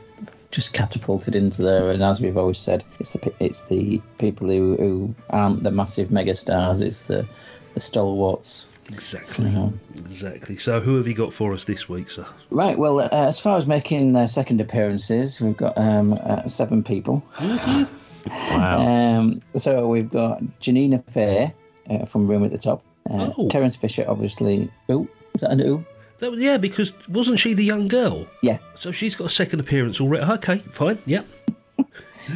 [0.53, 1.89] just catapulted into there.
[1.89, 6.09] And as we've always said, it's the, it's the people who, who aren't the massive
[6.09, 7.27] megastars, it's the,
[7.73, 8.69] the stalwarts.
[8.87, 9.51] Exactly.
[9.51, 10.57] So, Exactly.
[10.57, 12.25] So, who have you got for us this week, sir?
[12.51, 12.77] Right.
[12.77, 17.23] Well, uh, as far as making their second appearances, we've got um, uh, seven people.
[18.51, 21.53] Um, so we've got Janina Faye
[21.89, 22.81] uh, from Room at the Top.
[23.09, 23.49] Uh, Oh.
[23.49, 24.71] Terence Fisher, obviously.
[24.89, 25.85] Ooh, was that an ooh?
[26.23, 28.25] That was, yeah, because wasn't she the young girl?
[28.41, 28.59] Yeah.
[28.75, 30.23] So she's got a second appearance already.
[30.23, 30.97] Okay, fine.
[31.05, 31.27] Yep.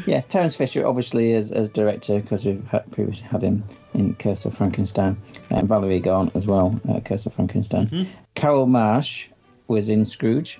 [0.06, 4.43] Yeah, Terence Fisher, obviously, as, as director, because we've had, previously had him in Curse
[4.43, 5.15] of Frankenstein.
[5.50, 7.88] And Valerie Gaunt as well, uh, Curse of Frankenstein.
[7.88, 8.12] Mm-hmm.
[8.36, 9.30] Carol Marsh
[9.69, 10.60] was in Scrooge.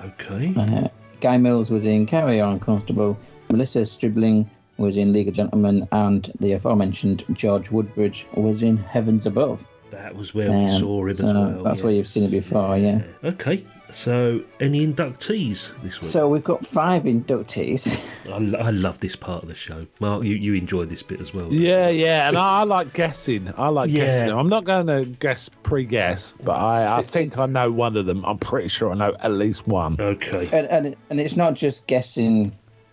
[0.00, 0.52] Okay.
[0.56, 0.88] Uh,
[1.20, 3.16] Guy Mills was in Carry On Constable.
[3.52, 5.86] Melissa Stribling was in League of Gentlemen.
[5.92, 9.64] And the aforementioned George Woodbridge was in Heavens Above.
[9.96, 11.62] That was where we Um, saw him so as well.
[11.64, 11.84] That's yeah.
[11.86, 13.02] where you've seen it before, yeah.
[13.24, 13.64] Okay.
[13.92, 16.02] So, any inductees this week?
[16.02, 18.04] So we've got five inductees.
[18.32, 19.86] I, lo- I love this part of the show.
[20.00, 21.52] Mark, you, you enjoy this bit as well.
[21.52, 23.52] Yeah, yeah, and I, I like guessing.
[23.56, 24.06] I like Yeah.
[24.06, 24.30] guessing.
[24.30, 28.24] I'm not going to guess pre-guess, but I, I think I know one of them.
[28.24, 29.96] I'm pretty sure I know at least one.
[30.00, 30.48] Okay.
[30.52, 32.52] and, and and it's not just guessing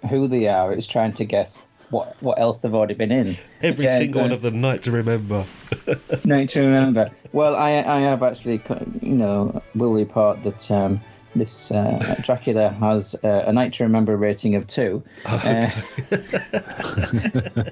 [0.09, 1.57] who they are; it's trying to guess
[1.93, 3.37] what what else they've already been in.
[3.61, 5.45] Every Yeah, single one of them, night to remember.
[6.25, 7.09] Night to remember.
[7.31, 8.61] Well, I I have actually,
[9.01, 10.99] you know, will report that um,
[11.35, 15.01] this uh, Dracula has uh, a night to remember rating of two.
[15.25, 15.69] Uh,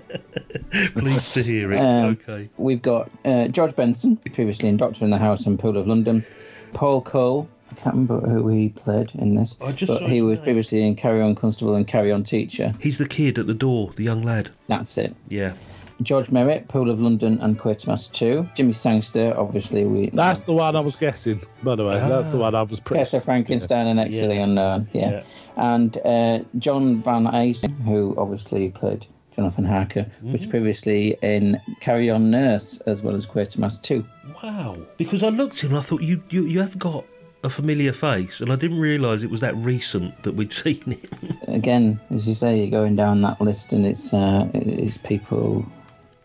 [0.96, 1.78] Pleased to hear it.
[1.80, 2.50] Um, okay.
[2.58, 6.26] We've got uh, George Benson, previously in Doctor in the House and Pool of London.
[6.74, 10.16] Paul Cole, I can't remember who he played in this, I just but saw he
[10.16, 10.44] his was name.
[10.44, 12.74] previously in Carry On Constable and Carry On Teacher.
[12.80, 14.50] He's the kid at the door, the young lad.
[14.68, 15.16] That's it.
[15.30, 15.54] Yeah.
[16.02, 18.50] George Merritt, Pool of London and Quatermass 2.
[18.56, 20.10] Jimmy Sangster, obviously we.
[20.10, 22.00] That's the one I was guessing, by the way.
[22.00, 24.44] That's the one I was pretty Curse of Frankenstein and Exile Yeah.
[24.44, 25.10] Unknown, yeah.
[25.12, 25.24] Yeah.
[25.58, 29.06] And uh, John Van Eyssen, who obviously played
[29.36, 30.32] Jonathan Harker, Mm-hmm.
[30.32, 34.04] was previously in Carry On Nurse as well as Quatermass 2.
[34.42, 34.78] Wow.
[34.98, 37.06] Because I looked at him and I thought, you, you, you have got
[37.44, 41.38] a familiar face, and I didn't realise it was that recent that we'd seen him.
[41.48, 45.66] again, as you say, you're going down that list, and it's uh, it's people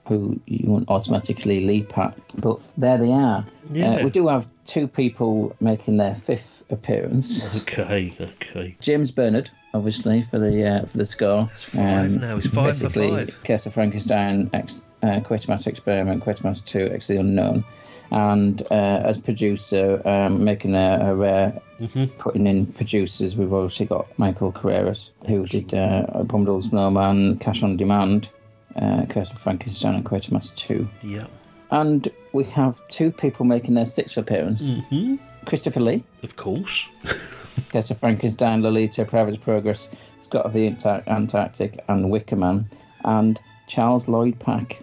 [0.07, 3.45] who you won't automatically leap at, but there they are.
[3.73, 3.97] Yeah.
[3.97, 7.45] Uh, we do have two people making their fifth appearance.
[7.57, 8.77] okay, okay.
[8.81, 11.51] James Bernard, obviously for the uh, for the score.
[11.55, 12.37] It's five now.
[12.37, 13.39] It's five for five.
[13.45, 17.65] Curse of Frankenstein, X, uh, Quatermass Experiment, Quatermass Two, X the Unknown,
[18.11, 21.61] and uh, as producer, um, making a, a rare.
[21.81, 22.07] Mm-hmm.
[22.19, 27.77] Putting in producers, we've obviously got Michael Carreras, who did uh, Abominable Snowman, Cash on
[27.77, 28.31] Demand,
[28.77, 30.89] uh, Curse of Frankenstein, and Quatermass 2.
[31.03, 31.27] Yeah.
[31.71, 35.17] And we have two people making their sixth appearance Mm-hmm.
[35.45, 36.87] Christopher Lee, Of course.
[37.73, 39.91] Curse of Frankenstein, Lolita, Private Progress,
[40.23, 42.69] Scott of the Antar- Antarctic, and Wicker Man,
[43.05, 44.83] and Charles Lloyd Pack.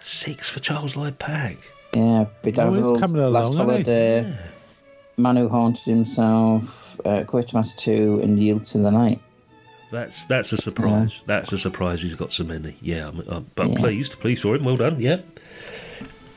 [0.00, 1.58] Six for Charles Lloyd Pack.
[1.94, 3.66] Yeah, Bedazzled, coming along, Last isn't he?
[3.72, 4.38] Holiday,
[5.18, 9.20] Man Who Haunted Himself, uh, Quatermass 2, and Yield to the Night.
[9.90, 11.22] That's that's a surprise.
[11.26, 12.00] That's a surprise.
[12.02, 12.76] He's got so many.
[12.80, 13.78] Yeah, I'm, I'm, but Yeah.
[13.78, 14.64] pleased, pleased for him.
[14.64, 14.98] Well done.
[14.98, 15.18] Yeah.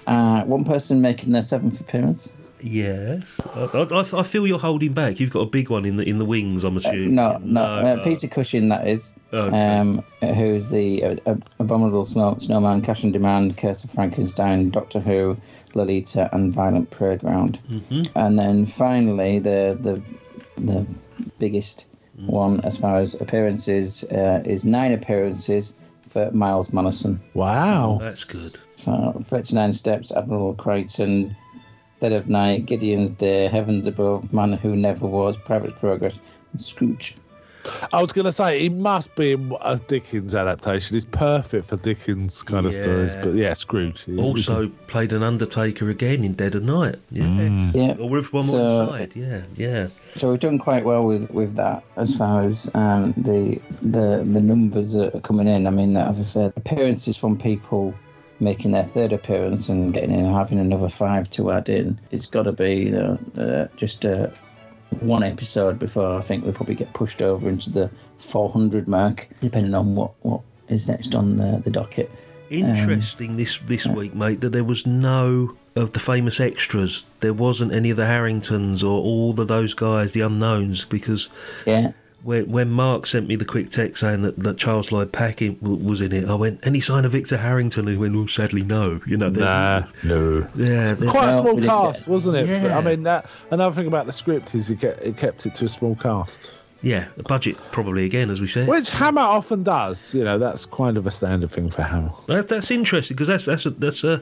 [0.06, 2.34] Uh, one person making their seventh appearance.
[2.62, 3.24] Yes.
[3.56, 5.20] I, I, I feel you're holding back.
[5.20, 6.64] You've got a big one in the in the wings.
[6.64, 7.16] I'm assuming.
[7.16, 9.56] No, no, uh, uh, Peter Cushing, that is, Okay.
[9.78, 15.00] um, who's the uh, uh, Abominable Snow, Snowman, Cash on Demand, Curse of Frankenstein, Doctor
[15.00, 15.38] Who,
[15.74, 17.60] Lolita, and Violent Playground.
[17.70, 18.10] Mhm.
[18.16, 20.02] And then finally, the the
[20.62, 20.86] the
[21.40, 21.86] biggest
[22.18, 22.28] Mm.
[22.30, 25.76] one as far as appearances uh, is nine appearances
[26.08, 27.20] for Miles Malleson.
[27.34, 27.98] Wow.
[28.00, 28.58] That's good.
[28.76, 31.36] So, 39 Steps, Admiral Crichton,
[32.06, 36.20] Dead of Night, Gideon's Day, Heavens Above, Man Who Never Was, Private Progress,
[36.52, 37.16] and Scrooge.
[37.92, 40.96] I was going to say it must be a Dickens adaptation.
[40.96, 42.82] It's perfect for Dickens kind of Yeah.
[42.82, 43.16] stories.
[43.16, 44.06] But yeah, Scrooge.
[44.20, 46.98] Also played an Undertaker again in Dead of Night.
[47.10, 47.24] Yeah.
[47.24, 47.74] Mm.
[47.74, 47.96] Yeah.
[48.00, 49.14] Or with one So- more side.
[49.16, 49.42] Yeah.
[49.56, 49.88] Yeah.
[50.14, 54.42] So we've done quite well with, with that as far as um, the the the
[54.42, 55.66] numbers that are coming in.
[55.66, 57.96] I mean, as I said, appearances from people
[58.40, 62.00] making their third appearance and getting in and having another five to add in.
[62.12, 64.28] It's got to be you know, uh, just uh,
[65.00, 69.74] one episode before I think we probably get pushed over into the 400 mark, depending
[69.74, 72.12] on what, what is next on the, the docket.
[72.50, 77.06] Interesting this this week, mate, that there was no of the famous extras.
[77.20, 81.28] There wasn't any of the Harringtons or all of those guys, the unknowns, because
[81.66, 81.92] Yeah.
[82.26, 85.56] When, when Mark sent me the quick text saying that, that Charles Lloyd Pack in,
[85.60, 87.82] w- was in it, I went, any sign of Victor Harrington?
[87.88, 89.00] And he went, oh, sadly, no.
[89.06, 90.40] You know, Nah, no.
[90.56, 92.62] Yeah, they're- Quite a small cast, get- wasn't it?
[92.64, 95.54] But, I mean, that another thing about the script is it kept, it kept it
[95.56, 98.68] to a small cast, yeah, the budget probably again, as we said.
[98.68, 100.14] which Hammer often does.
[100.14, 102.12] You know, that's kind of a standard thing for Hammer.
[102.28, 104.22] That, that's interesting because that's that's a, that's a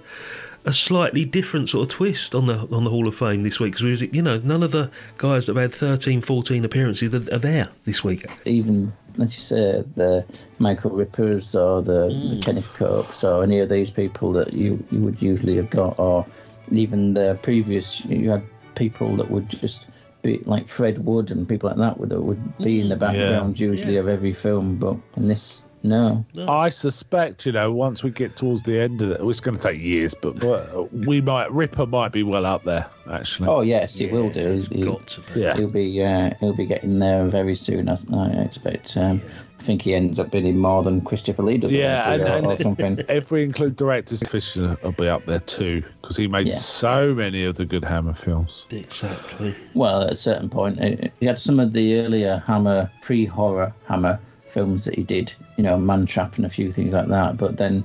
[0.66, 3.76] a slightly different sort of twist on the on the Hall of Fame this week
[3.76, 7.40] because you know none of the guys that have had 13, 14 appearances are, are
[7.40, 8.26] there this week.
[8.46, 10.26] even let's just say the
[10.60, 12.44] Michael Rippers or the, the mm.
[12.44, 16.26] Kenneth Copes or any of these people that you, you would usually have got, or
[16.72, 18.44] even the previous you had
[18.76, 19.88] people that would just
[20.22, 23.00] be like Fred Wood and people like that would that would be in the mm.
[23.00, 26.26] background usually of every film, but in this no.
[26.48, 29.62] I suspect, you know, once we get towards the end of it, it's going to
[29.62, 33.50] take years, but, but we might Ripper might be well up there actually.
[33.50, 34.48] Oh yes, he will do.
[34.54, 35.42] It's He- got to be.
[35.42, 35.56] Yeah.
[35.56, 37.90] He'll be uh, he'll be getting there very soon.
[37.90, 38.96] I, I expect.
[38.98, 39.22] Um,
[39.60, 41.72] I think he ends up being more than Christopher Lee does.
[41.72, 43.00] Yeah, obviously, and, or, or something.
[43.10, 46.56] if we include directors, Fisher will be up there too because he made Yeah.
[46.56, 48.66] so many of the good Hammer films.
[48.72, 49.56] Exactly.
[49.74, 54.20] Well, at a certain point, uh, he had some of the earlier Hammer, pre-horror Hammer
[54.54, 55.34] films that he did.
[55.58, 57.38] You know, Man Trap and a few things like that.
[57.38, 57.84] But then,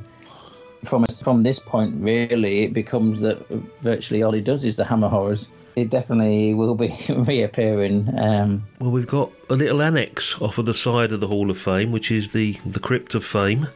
[0.84, 3.38] from from this point, really, it becomes that
[3.82, 5.48] virtually all he does is the Hammer horrors.
[5.76, 8.08] It definitely will be reappearing.
[8.18, 11.58] Um, Well, we've got a little annex off of the side of the Hall of
[11.58, 13.68] Fame, which is the the Crypt of Fame.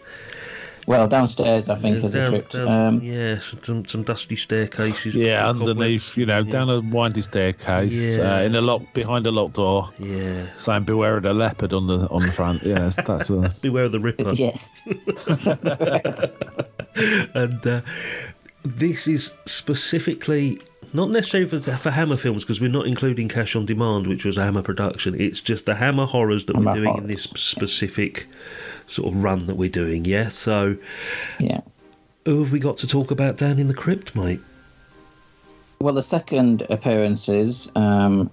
[0.86, 2.52] Well, downstairs, I think, as a Down- crypt.
[2.52, 5.14] down- Um, yeah, some some dusty staircases.
[5.14, 8.36] Yeah, underneath, you know, down a windy staircase, Yeah.
[8.36, 10.46] uh, in a lock behind a locked door, Yeah.
[10.54, 12.62] saying "Beware of the leopard" on the on the front.
[12.64, 14.32] Yeah, that's, that's a Beware of the Ripper.
[14.32, 14.56] yeah.
[17.34, 17.80] and uh,
[18.64, 20.60] this is specifically
[20.92, 24.36] not necessarily for, for Hammer films because we're not including Cash on Demand, which was
[24.36, 25.18] a Hammer production.
[25.20, 28.26] It's just the Hammer horrors that Hammer we're doing in this specific
[28.92, 30.04] sort of run that we're doing.
[30.04, 30.28] Yeah.
[30.28, 30.76] So,
[31.40, 31.60] Yeah.
[32.24, 34.40] who have we got to talk about down in the crypt, mate?
[35.80, 38.30] Well, the second appearances um,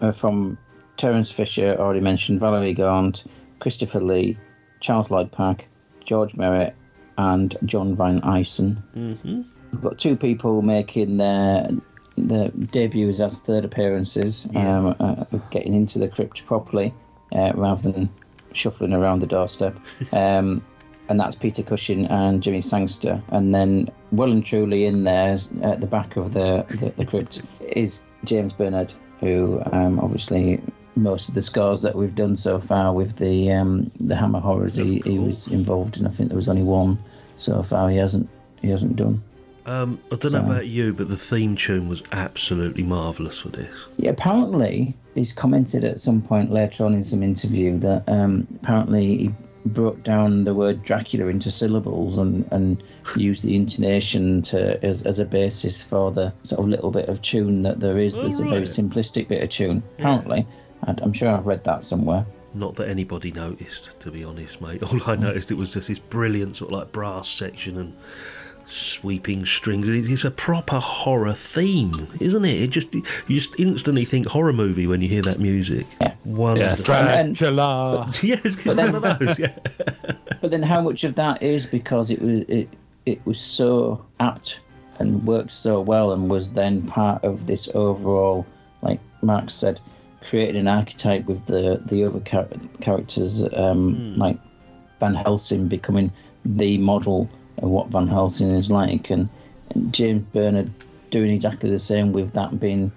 [0.00, 0.58] are from
[0.96, 3.24] Terence Fisher, already mentioned, Valerie Gaunt,
[3.60, 4.36] Christopher Lee,
[4.80, 5.68] Charles Lloyd Pack,
[6.04, 6.74] George Merritt,
[7.18, 8.82] and John Van Eyssen.
[8.96, 9.42] Mm-hmm.
[9.72, 11.68] We've got two people making their
[12.16, 16.92] their debuts as third appearances, um, uh, getting into the crypt properly
[17.32, 18.10] uh, rather than
[18.52, 19.78] shuffling around the doorstep.
[20.12, 20.62] Um,
[21.08, 23.20] and that's Peter Cushing and Jimmy Sangster.
[23.30, 27.42] And then, well and truly in there at the back of the, the, the crypt
[27.60, 30.60] is James Bernard, who um, obviously
[30.94, 34.76] most of the scores that we've done so far with the um, the Hammer horrors.
[34.76, 36.06] He, he was involved in.
[36.06, 36.98] I think there was only one
[37.36, 37.90] so far.
[37.90, 38.28] He hasn't
[38.62, 39.22] he hasn't done.
[39.70, 43.86] Um, I don't know about you, but the theme tune was absolutely marvellous for this.
[43.98, 49.16] Yeah, apparently he's commented at some point later on in some interview that um, apparently
[49.16, 49.34] he
[49.66, 52.82] broke down the word Dracula into syllables and, and
[53.14, 57.22] used the intonation to as, as a basis for the sort of little bit of
[57.22, 58.20] tune that there is.
[58.20, 59.84] There's a very simplistic bit of tune.
[59.98, 60.48] Apparently,
[60.84, 62.26] I- I'm sure I've read that somewhere.
[62.54, 64.82] Not that anybody noticed, to be honest, mate.
[64.92, 67.94] All I noticed it was just this brilliant sort of like brass section and
[68.70, 69.88] sweeping strings.
[69.88, 72.62] It's a proper horror theme, isn't it?
[72.62, 75.86] It just you just instantly think horror movie when you hear that music.
[76.00, 76.14] Yeah.
[76.24, 76.84] Wonderful.
[76.84, 78.12] Dracula.
[78.22, 79.38] yes, it's one of those.
[79.38, 79.56] Yeah.
[80.40, 82.68] But then, how much of that is because it was it
[83.04, 84.62] it was so apt
[84.98, 88.46] and worked so well and was then part of this overall,
[88.80, 89.80] like Marx said,
[90.22, 92.48] created an archetype with the the other char-
[92.80, 94.38] characters, um, like
[94.98, 96.10] Van Helsing becoming
[96.46, 97.28] the model
[97.60, 99.28] of what Van Helsing is like, and,
[99.70, 100.70] and James Bernard
[101.10, 102.92] doing exactly the same with that being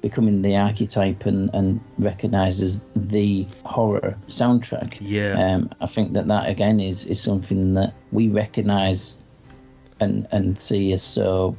[0.00, 4.96] becoming the archetype and, and recognised as the horror soundtrack.
[5.00, 5.32] Yeah.
[5.32, 9.18] Um, I think that that again is, is something that we recognise
[10.00, 11.56] and and see as so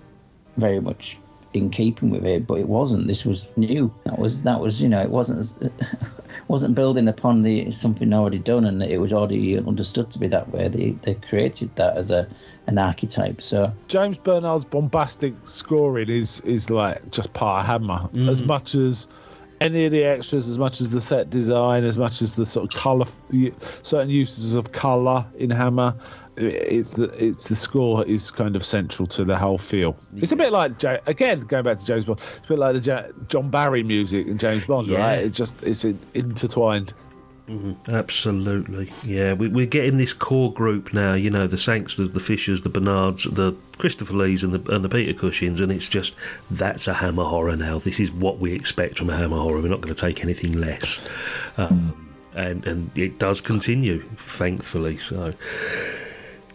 [0.56, 1.18] very much
[1.54, 3.08] in keeping with it, but it wasn't.
[3.08, 3.94] This was new.
[4.06, 5.72] That was that was you know it wasn't
[6.50, 10.52] wasn't building upon the something already done, and it was already understood to be that
[10.52, 10.68] way.
[10.68, 12.28] They they created that as a
[12.68, 13.40] an archetype.
[13.40, 18.48] So James Bernard's bombastic scoring is is like just par hammer as mm.
[18.48, 19.08] much as
[19.62, 22.74] any of the extras, as much as the set design, as much as the sort
[22.74, 25.94] of color, the certain uses of color in Hammer.
[26.38, 29.98] It's the it's the score is kind of central to the whole feel.
[30.16, 32.20] It's a bit like again going back to James Bond.
[32.38, 35.00] It's a bit like the Ja- John Barry music in James Bond, Yeah.
[35.00, 35.20] right?
[35.26, 36.94] It just it's in- intertwined.
[37.88, 39.34] Absolutely, yeah.
[39.34, 41.14] We, we're getting this core group now.
[41.14, 44.90] You know, the Sangsters, the Fishers, the Bernards, the Christopher Lees, and the and the
[44.90, 46.16] Peter Cushings, and it's just
[46.52, 47.80] that's a Hammer horror now.
[47.80, 49.62] This is what we expect from a Hammer horror.
[49.62, 51.02] We're not going to take anything less,
[51.58, 54.98] um, and and it does continue, thankfully.
[54.98, 55.34] So,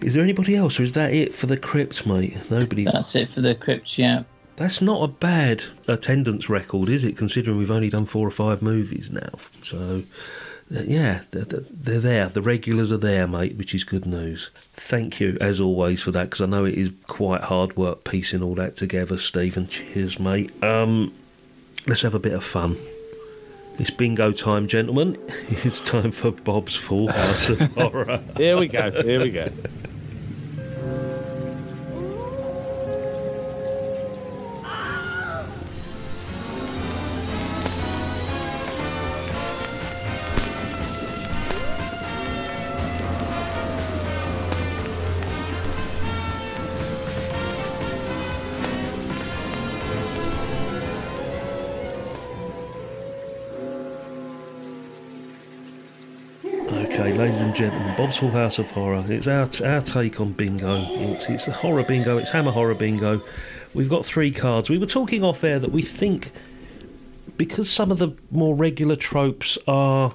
[0.05, 2.37] is there anybody else, or is that it for the crypt, mate?
[2.51, 2.85] Nobody.
[2.85, 3.99] that's it for the crypt.
[3.99, 4.25] Yeah.
[4.57, 7.17] That's not a bad attendance record, is it?
[7.17, 9.31] Considering we've only done four or five movies now.
[9.63, 10.05] So,
[10.75, 12.29] uh, yeah, they're, they're- they're there.
[12.29, 14.51] The regulars are there, mate, which is good news.
[14.55, 18.43] Thank you, as always, for that, because I know it is quite hard work piecing
[18.43, 19.67] all that together, Stephen.
[19.67, 20.53] Cheers, mate.
[20.63, 21.13] Um,
[21.89, 22.77] let's have a bit of fun.
[23.81, 25.17] It's bingo time, gentlemen.
[25.65, 28.21] It's time for Bob's Full House of Horror.
[28.37, 28.91] Here we go.
[29.03, 29.49] Here we go.
[57.97, 59.05] Bob's Full House of Horror.
[59.09, 60.85] It's our our take on bingo.
[60.89, 62.19] It's it's the horror bingo.
[62.19, 63.21] It's Hammer horror bingo.
[63.73, 64.69] We've got three cards.
[64.69, 66.33] We were talking off air that we think
[67.37, 70.13] because some of the more regular tropes are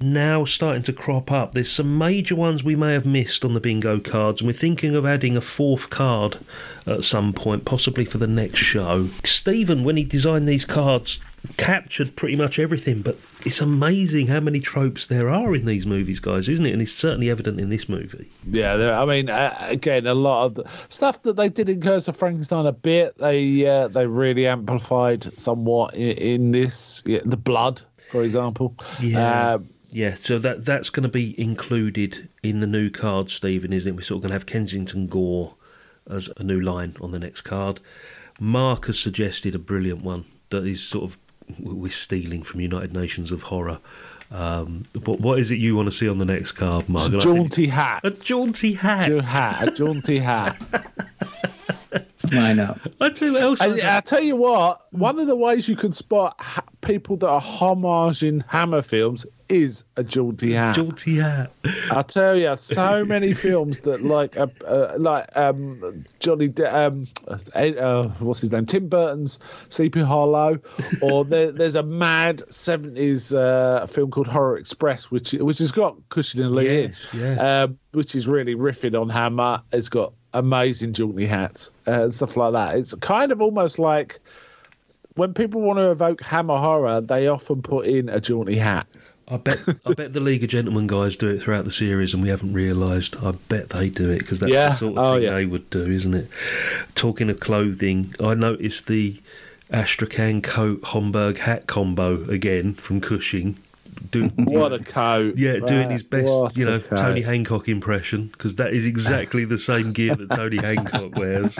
[0.00, 1.52] now starting to crop up.
[1.52, 4.96] There's some major ones we may have missed on the bingo cards, and we're thinking
[4.96, 6.38] of adding a fourth card
[6.86, 9.10] at some point, possibly for the next show.
[9.24, 11.20] Stephen, when he designed these cards,
[11.56, 16.20] captured pretty much everything, but it's amazing how many tropes there are in these movies,
[16.20, 16.72] guys, isn't it?
[16.72, 18.28] And it's certainly evident in this movie.
[18.48, 21.80] Yeah, there- I mean, uh, again, a lot of the stuff that they did in
[21.80, 23.18] Curse of Frankenstein a bit.
[23.18, 27.02] They uh, they really amplified somewhat in, in this.
[27.06, 28.76] Yeah, the blood, for example.
[29.00, 29.54] Yeah.
[29.54, 33.90] Um, Yeah, so that that's going to be included in the new card, Stephen, isn't
[33.90, 33.96] it?
[33.96, 35.54] We're sort of going to have Kensington Gore
[36.08, 37.80] as a new line on the next card.
[38.40, 41.18] Mark has suggested a brilliant one that is sort of
[41.60, 43.78] we're stealing from United Nations of Horror.
[44.30, 47.06] Um, but what is it you want to see on the next card, Mark?
[47.08, 48.00] And I think- jaunty hat.
[48.04, 49.08] A jaunty hat.
[49.10, 49.68] Ja- hat.
[49.68, 50.56] A jaunty hat.
[52.32, 52.80] Why not?
[53.00, 53.60] I tell you what else.
[53.60, 57.16] I I, I tell you what, one of the ways you can spot ha- people
[57.18, 60.74] that are homaging Hammer films is a jaunty hat.
[60.74, 61.52] jaunty hat.
[61.92, 67.06] I tell you, so many films that like uh, uh, like um, Johnny De- um,
[67.28, 69.38] uh, uh, what's his name, Tim Burton's
[69.68, 70.58] Sleepy Hollow,
[71.02, 75.96] or there, there's a mad seventies uh, film called Horror Express, which which has got
[76.08, 77.62] Cushing and Lee Yes, in, yeah.
[77.64, 79.62] um, which is really riffing on Hammer.
[79.72, 82.76] It's got amazing jaunty hats uh, and stuff like that.
[82.78, 84.18] It's kind of almost like
[85.16, 88.86] when people want to evoke Hammer horror, they often put in a jaunty hat.
[89.32, 92.22] I bet I bet the League of Gentlemen guys do it throughout the series, and
[92.22, 93.16] we haven't realised.
[93.24, 94.68] I bet they do it because that's Yeah.
[94.70, 95.34] the sort of Oh, thing yeah.
[95.34, 96.28] they would do, isn't it?
[96.94, 99.16] Talking of clothing, I noticed the
[99.70, 103.56] Astrakhan coat Homburg hat combo again from Cushing.
[104.10, 105.38] Do, What a coat!
[105.38, 106.78] yeah, doing his best, what you know.
[106.80, 111.58] Tony Hancock impression because that is exactly the same gear that Tony Hancock wears.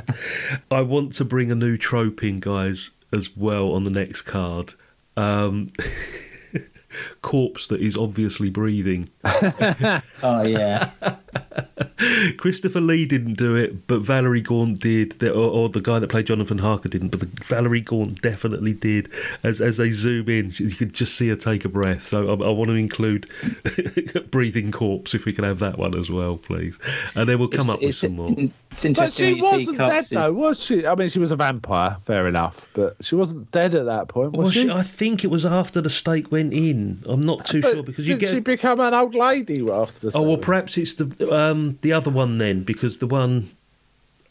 [0.70, 4.74] I want to bring a new trope in, guys, as well on the next card.
[5.16, 5.70] Um,
[7.22, 9.08] corpse that is obviously breathing.
[10.24, 10.90] Oh yeah,
[12.38, 16.26] Christopher Lee didn't do it, but Valerie Gaunt did, or, or the guy that played
[16.26, 19.08] Jonathan Harker didn't, but the, Valerie Gaunt definitely did.
[19.42, 22.02] As as they zoom in, you could just see her take a breath.
[22.04, 23.28] So I, I want to include
[24.30, 26.78] breathing corpse if we can have that one as well, please.
[27.16, 28.34] And then we'll come it's, up with some more.
[28.36, 30.86] it's But she when you see wasn't dead though, was she?
[30.86, 34.32] I mean, she was a vampire, fair enough, but she wasn't dead at that point,
[34.32, 34.62] was Well, she?
[34.64, 37.02] she, I think it was after the stake went in.
[37.12, 40.10] I'm not too But sure because you did she become an old lady after?
[40.10, 43.50] the Oh well, perhaps it's the um, the other one then, because the one.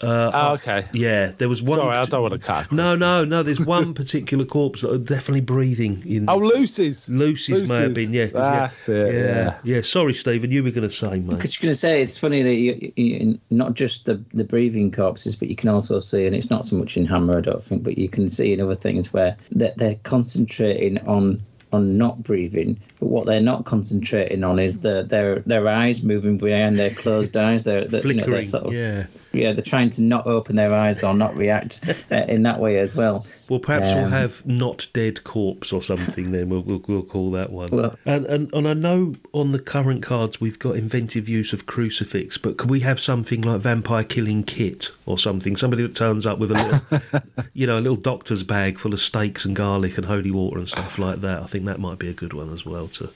[0.04, 0.88] Uh, Oh, okay.
[0.94, 1.78] Yeah, there was one.
[1.78, 2.72] Sorry, I don't want to cut.
[2.72, 3.44] No, no, no.
[3.44, 6.28] There's one particular corpse that are definitely breathing in.
[6.28, 7.08] Oh, Lucy's.
[7.08, 8.26] Lucy's may have been, yeah.
[8.26, 9.82] 'cause, That's yeah, it, Yeah, yeah.
[9.84, 11.36] Sorry, Stephen, you were going to say, mate.
[11.36, 14.92] Because you're going to say it's funny that you, you not just the the breathing
[14.92, 17.64] corpses, but you can also see, and it's not so much in Hammer, I don't
[17.64, 21.40] think, but you can see in other things where they're, they're concentrating on
[21.72, 26.38] on not breathing, but what they're not concentrating on is the their their eyes moving
[26.38, 27.64] behind their closed eyes.
[27.64, 29.08] They're, they're you know, they're sort of, yeah.
[29.34, 31.82] yeah, they're trying to not open their eyes or not react
[32.12, 33.26] uh, in that way as well.
[33.50, 36.32] Well, perhaps we'll Um, have not dead corpse or something.
[36.32, 37.70] Then we'll, we'll, we'll call that one.
[37.72, 41.66] Well- and, and and I know on the current cards we've got inventive use of
[41.66, 45.56] crucifix, but could we have something like vampire killing kit or something?
[45.56, 47.22] Somebody that turns up with a little,
[47.54, 50.70] you know, a little doctor's bag full of steaks and garlic and holy water and
[50.70, 51.42] stuff like that.
[51.42, 53.10] I think that might be a good one as well to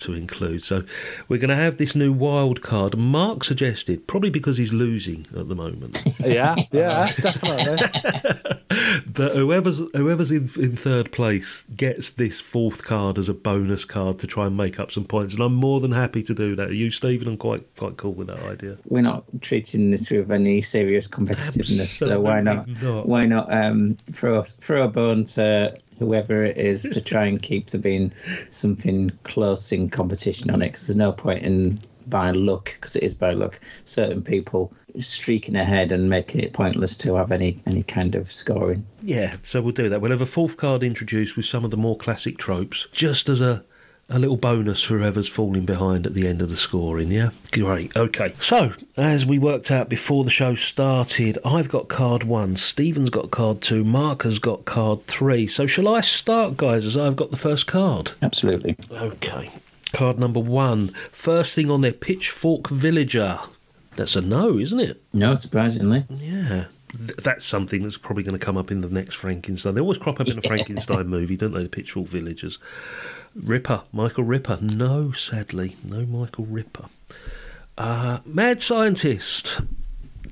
[0.00, 0.62] to include.
[0.62, 0.84] So
[1.28, 2.96] we're going to have this new wild card.
[2.96, 6.02] Mark suggested probably because he's losing at the moment.
[6.20, 7.78] Yeah, yeah, definitely.
[8.70, 14.20] that whoever's whoever's in, in third place gets this fourth card as a bonus card
[14.20, 16.68] to try and make up some points, and I'm more than happy to do that.
[16.68, 17.26] Are you, Stephen?
[17.26, 18.78] I'm quite quite cool with that idea.
[18.86, 21.88] we're not treating this with any serious competitiveness.
[21.88, 22.68] so why not?
[22.82, 23.06] Not.
[23.06, 27.70] Why not um, throw throw a bone to whoever it is to try and keep
[27.70, 28.12] there being
[28.50, 30.68] something close in competition on it?
[30.68, 31.80] Because there's no point in
[32.10, 33.60] by luck, because it is by luck.
[33.84, 38.84] Certain people streaking ahead and making it pointless to have any any kind of scoring.
[39.02, 40.00] Yeah, so we'll do that.
[40.00, 43.40] We'll have a fourth card introduced with some of the more classic tropes, just as
[43.40, 43.64] a
[44.12, 47.30] a little bonus for whoever's falling behind at the end of the scoring, yeah?
[47.52, 48.34] Great, okay.
[48.40, 53.30] So, as we worked out before the show started, I've got card one, Stephen's got
[53.30, 55.46] card two, Mark has got card three.
[55.46, 58.10] So, shall I start, guys, as I've got the first card?
[58.20, 58.76] Absolutely.
[58.90, 59.50] Okay.
[59.92, 60.88] Card number one.
[61.12, 63.38] First thing on there, Pitchfork Villager.
[63.96, 65.02] That's a no, isn't it?
[65.12, 66.04] No, surprisingly.
[66.10, 66.66] Yeah.
[66.96, 69.74] Th- That's something that's probably going to come up in the next Frankenstein.
[69.74, 71.62] They always crop up in a Frankenstein movie, don't they?
[71.64, 72.58] The Pitchfork Villagers.
[73.34, 74.58] Ripper, Michael Ripper.
[74.60, 76.86] No, sadly, no Michael Ripper.
[77.78, 79.60] Uh, Mad Scientist.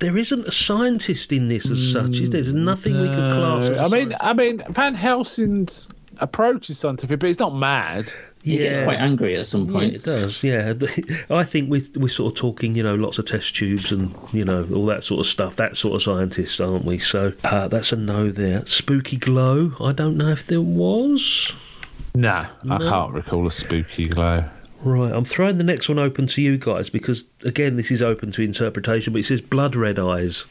[0.01, 2.17] There isn't a scientist in this as such.
[2.17, 2.41] Is there?
[2.43, 3.69] There's nothing we could class.
[3.71, 4.21] As a I mean, scientist.
[4.23, 5.89] I mean, Van Helsing's
[6.21, 8.13] approach is scientific, but he's not mad.
[8.43, 9.95] He gets quite angry at some point.
[9.95, 10.73] it does, yeah.
[11.31, 14.45] I think we're, we're sort of talking, you know, lots of test tubes and, you
[14.45, 15.57] know, all that sort of stuff.
[15.57, 16.99] That sort of scientists, aren't we?
[16.99, 18.65] So uh, that's a no there.
[18.67, 21.53] Spooky Glow, I don't know if there was.
[22.15, 24.45] No, I can't recall a spooky glow.
[24.83, 28.33] Right, I'm throwing the next one open to you guys because, again, this is open
[28.33, 30.45] to interpretation, but it says Blood Red Eyes.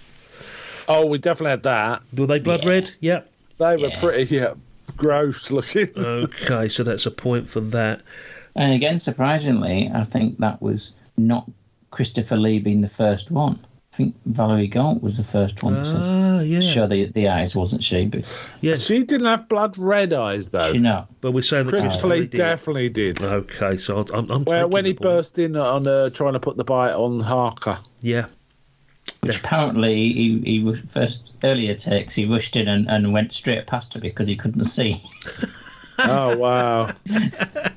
[0.90, 2.04] Oh, we definitely had that.
[2.16, 2.92] Were they blood red?
[3.00, 3.30] Yep.
[3.58, 4.00] They were Yeah.
[4.00, 4.54] pretty yeah,
[4.98, 5.88] gross looking.
[5.98, 8.02] Okay, so that's a point for that.
[8.56, 11.50] And again, surprisingly, I think that was not
[11.92, 13.60] Christopher Lee being the first one.
[13.94, 16.60] I think Valerie Gaunt was the first one to Ah, yeah.
[16.60, 18.06] show the, the eyes, wasn't she?
[18.06, 18.26] But
[18.62, 20.72] Yes, She didn't have blood red eyes though.
[20.72, 21.08] she not.
[21.22, 22.32] but we're saying Christopher Lee did.
[22.32, 23.22] definitely did.
[23.22, 25.02] Okay, so I'm, I'm Well, when he point.
[25.02, 27.80] burst in on uh, trying to put the bite on Harker.
[28.02, 28.26] Yeah,
[29.22, 33.68] Which apparently he, he was first earlier takes he rushed in and, and went straight
[33.68, 34.96] past her because he couldn't see.
[36.00, 36.92] Oh wow!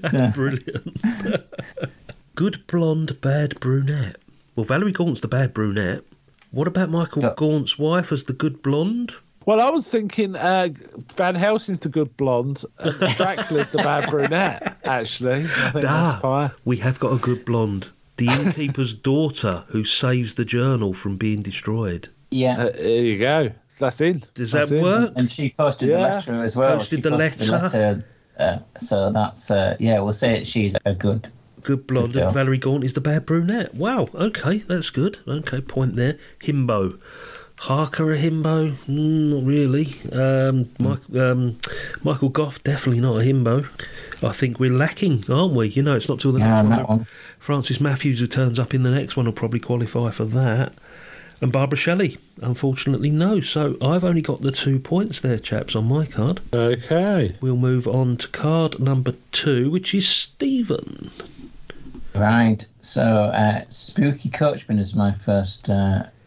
[0.00, 1.00] So, Brilliant.
[2.34, 4.16] Good blonde, bad brunette.
[4.56, 6.02] Well, Valerie Gaunt's the bad brunette.
[6.50, 9.12] What about Michael But- Gaunt's wife as the good blonde?
[9.46, 10.68] well, I was thinking uh,
[11.16, 14.76] Van Helsing's the good blonde, and Dracula's the bad brunette.
[14.84, 16.50] Actually, I think Ah, that's fine.
[16.64, 17.88] we have got a good blonde.
[18.20, 22.08] The innkeeper's daughter who saves the journal from being destroyed.
[22.30, 23.50] yeah, Uh, there you go.
[23.78, 24.22] that's in.
[24.34, 24.82] Does That's that in.
[24.84, 25.12] work?
[25.16, 26.76] And she posted the letter as well.
[26.78, 28.04] Posted She the posted letter.
[28.38, 29.98] uh, so that's uh, yeah.
[30.00, 31.28] We'll say she's a good.
[31.62, 32.32] Good blonde Good and.
[32.34, 33.74] Valerie Gaunt is the bad brunette.
[33.74, 35.18] Wow, okay, that's good.
[35.28, 36.18] Okay, point there.
[36.42, 36.98] Himbo.
[37.60, 38.72] Harker a himbo?
[38.88, 39.94] Mm, not really.
[40.12, 41.58] Um, Mike, um,
[42.02, 43.66] Michael Gough, definitely not a himbo.
[44.26, 45.68] I think we're lacking, aren't we?
[45.68, 47.06] You know, it's not till the Yeah, next on that one.
[47.38, 50.72] Francis Matthews, who turns up in the next one, will probably qualify for that.
[51.42, 53.42] And Barbara Shelley, unfortunately, no.
[53.42, 56.40] So I've only got the two points there, chaps, on my card.
[56.54, 57.36] Okay.
[57.42, 61.10] We'll move on to card number two, which is Stephen.
[62.14, 62.66] Right.
[62.80, 65.68] So uh, spooky coachman is my first.
[65.68, 66.19] Uh, first segment.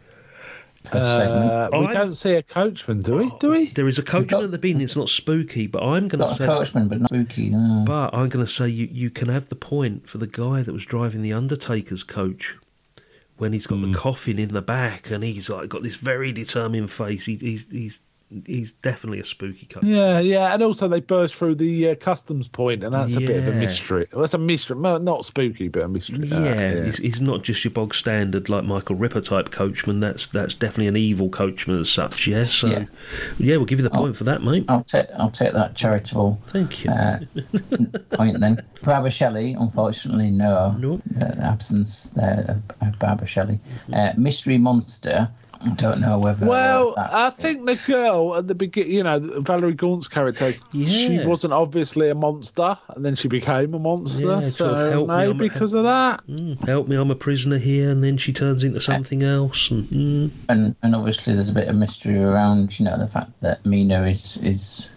[0.92, 3.32] Uh, we I'm- don't see a coachman, do we?
[3.40, 3.68] Do we?
[3.68, 4.84] There is a coachman at the beginning.
[4.84, 6.46] It's not spooky, but I'm going to Got a say.
[6.46, 7.50] coachman, but not spooky.
[7.50, 7.84] No.
[7.88, 10.74] But I'm going to say you, you can have the point for the guy that
[10.74, 12.58] was driving the Undertaker's coach
[13.38, 13.92] when he's got Hmm.
[13.92, 17.26] the coffin in the back and he's like got this very determined face.
[17.26, 18.02] He, he's he's
[18.46, 19.84] he's definitely a spooky coach.
[19.84, 23.38] Yeah, yeah, and also they burst through the uh, customs point, and that's a bit
[23.38, 23.60] of a Yeah.
[23.60, 24.08] mystery.
[24.14, 26.28] Well, it's a mystery, not spooky, but a mystery.
[26.28, 30.00] Yeah, Uh, He's, he's not just your bog standard like Michael Ripper type coachman.
[30.00, 32.28] That's that's definitely an evil coachman as such.
[32.28, 32.86] Yeah, so yeah,
[33.38, 33.58] Yeah.
[33.58, 34.66] we'll give you the point for that, mate.
[34.70, 36.92] I'll take I'll take that charitable Thank you.
[36.92, 37.20] uh,
[38.12, 38.62] point then.
[38.84, 40.76] Barbara Shelley, unfortunately, no.
[40.78, 41.02] Nope.
[41.06, 43.60] The absence there of, of Barbara Shelley.
[43.94, 45.30] Uh, Mystery Monster.
[45.66, 46.46] I don't know whether.
[46.46, 50.88] Well, I think the girl at the beginning, you know, Valerie Gaunt's character, yeah.
[50.88, 54.26] she wasn't obviously a monster, and then she became a monster.
[54.26, 56.26] Yeah, so help me, I'm a- because of that.
[56.28, 59.72] Mm, help me, I'm a prisoner here, and then she turns into something else.
[59.72, 63.40] And, mm, and and obviously there's a bit of mystery around, you know, the fact
[63.42, 64.90] that Mina is is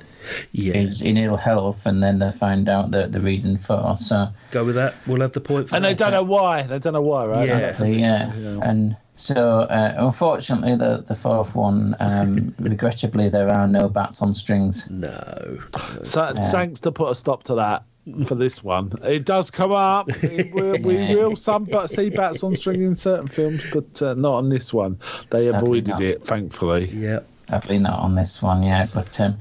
[0.52, 3.96] yeah, is in ill health, and then they find out the the reason for.
[3.96, 4.94] So go with that.
[5.06, 5.98] We'll have the point for And they that.
[5.98, 6.62] don't know why.
[6.62, 7.46] They don't know why, right?
[7.46, 7.58] Yeah.
[7.58, 8.32] Exactly, yeah.
[8.34, 8.60] know.
[8.62, 14.34] And so, uh, unfortunately, the the fourth one, um, regrettably, there are no bats on
[14.34, 14.88] strings.
[14.90, 15.58] No.
[16.02, 17.84] So, thanks to put a stop to that
[18.26, 18.92] for this one.
[19.02, 20.08] It does come up.
[20.22, 24.34] Will, we will some but see bats on string in certain films, but uh, not
[24.34, 24.98] on this one.
[25.30, 26.02] They Sadly avoided not.
[26.02, 26.86] it, thankfully.
[26.86, 27.20] Yeah.
[27.48, 28.90] Sadly, not on this one yet.
[28.94, 29.38] But um,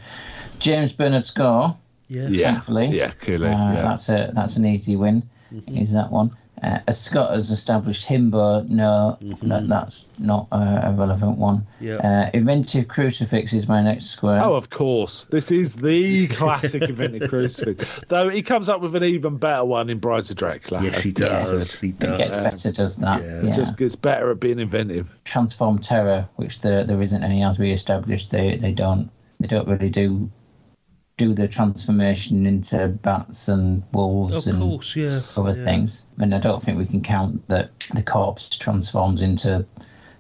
[0.60, 1.76] James Bernard Score,
[2.08, 2.28] Yeah.
[2.30, 3.50] Yeah, thankfully, yeah, clearly.
[3.50, 3.82] uh, yeah.
[3.82, 5.24] that's a that's an easy win.
[5.68, 6.36] Is that one?
[6.66, 11.66] Uh, as Scott has established Himbo, no, that, that's not uh, a relevant one.
[11.80, 11.98] Yeah.
[11.98, 14.40] Uh, inventive crucifix is my next square.
[14.42, 15.26] Oh, of course.
[15.26, 18.00] This is the classic inventive crucifix.
[18.08, 20.84] Though he comes up with an even better one in Brides of Dracula.
[20.84, 21.50] Yes, he does.
[21.50, 21.82] said.
[21.82, 23.22] He it gets better, does that?
[23.22, 23.50] yeah, Yeah.
[23.50, 25.08] It just gets better at being inventive.
[25.24, 28.32] transform terror, which there there isn't any as we established.
[28.32, 30.32] They they don't they don't really do
[31.18, 35.22] do the transformation into bats and wolves Of and course, yeah.
[35.38, 35.64] other yeah.
[35.64, 36.06] things.
[36.20, 39.66] And I don't think we can count that the corpse transforms into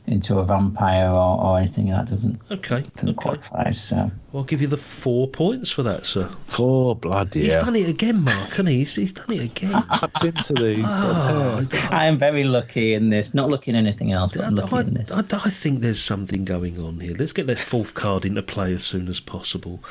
[0.08, 2.84] into a vampire or, or anything that doesn't Okay.
[2.95, 3.14] doesn't Okay.
[3.16, 3.72] qualify.
[3.72, 6.30] So I'll give you the four points for that, sir.
[6.45, 7.66] Four bloody He's hell.
[7.66, 8.80] done it again, Mark, hasn't he?
[8.80, 9.84] He's, he's done it again.
[10.01, 10.86] That's into these.
[10.88, 13.34] Oh, I am very lucky in this.
[13.34, 15.12] Not looking anything else, but I, I'm lucky I, in this.
[15.12, 17.16] I, I think there's something going on here.
[17.18, 19.84] Let's get that fourth card into play as soon as possible.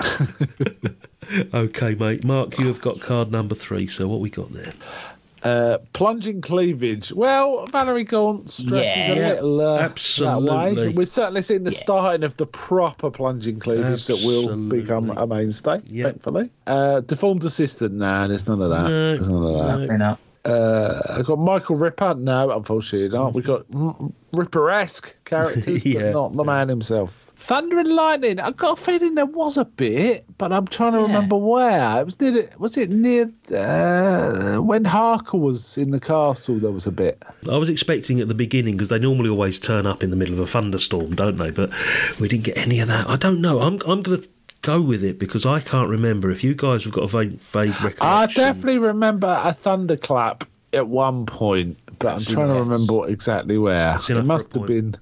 [1.54, 2.24] okay, mate.
[2.24, 3.86] Mark, you have got card number three.
[3.86, 4.72] So what we got there?
[5.44, 7.12] Uh, plunging cleavage.
[7.12, 9.14] Well, Valerie Gaunt stresses Yeah.
[9.14, 10.42] a little uh, that
[10.76, 10.88] way.
[10.90, 11.80] We're certainly seeing the Yeah.
[11.82, 16.06] starting of the proper plunging cleavage that will become a mainstay, Yep.
[16.06, 16.50] thankfully.
[16.66, 17.94] Uh, deformed assistant.
[17.94, 18.82] Nah, there's none of that.
[18.84, 19.98] No, there's none of that.
[19.98, 20.16] no.
[20.44, 22.14] Uh, I've got Michael Ripper.
[22.14, 23.32] No, unfortunately not.
[23.34, 26.02] We've got mm, Ripper-esque characters, Yeah.
[26.02, 27.31] but not the man himself.
[27.42, 28.38] Thunder and lightning.
[28.38, 31.06] I've got a feeling there was a bit, but I'm trying to Yeah.
[31.06, 32.00] remember where.
[32.00, 32.30] It was near.
[32.30, 36.58] the- Was it near uh, when Harker was in the castle?
[36.60, 37.22] There was a bit.
[37.50, 40.34] I was expecting at the beginning because they normally always turn up in the middle
[40.34, 41.50] of a thunderstorm, don't they?
[41.50, 41.70] But
[42.20, 43.08] we didn't get any of that.
[43.08, 43.60] I don't know.
[43.60, 44.28] I'm I'm going to
[44.62, 46.30] go with it because I can't remember.
[46.30, 50.86] If you guys have got a vague, vague recollection, I definitely remember a thunderclap at
[50.86, 53.98] one point, but That's I'm trying to remember exactly where.
[54.08, 54.94] It must have been.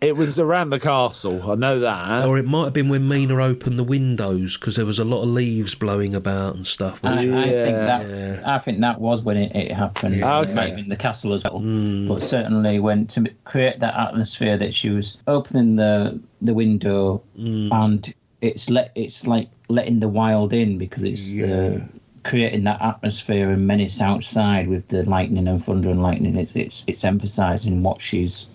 [0.00, 1.50] It was around the castle.
[1.50, 2.26] I know that.
[2.26, 5.22] Or it might have been when Mina opened the windows because there was a lot
[5.22, 7.00] of leaves blowing about and stuff.
[7.02, 8.42] I, I think that Yeah.
[8.44, 10.16] I think that was when it, it happened.
[10.16, 10.42] Yeah.
[10.42, 12.08] It might have been the castle as well, Mm.
[12.08, 17.72] but certainly when to create that atmosphere that she was opening the the window Mm.
[17.72, 21.80] and it's let it's like letting the wild in because it's uh,
[22.24, 26.36] creating that atmosphere and menace outside with the lightning and thunder and lightning.
[26.36, 28.48] It's it's it's emphasising what she's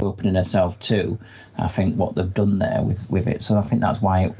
[0.00, 1.18] opening herself to.
[1.58, 3.42] I think what they've done there with with it.
[3.42, 4.26] So I think that's why.
[4.26, 4.32] It,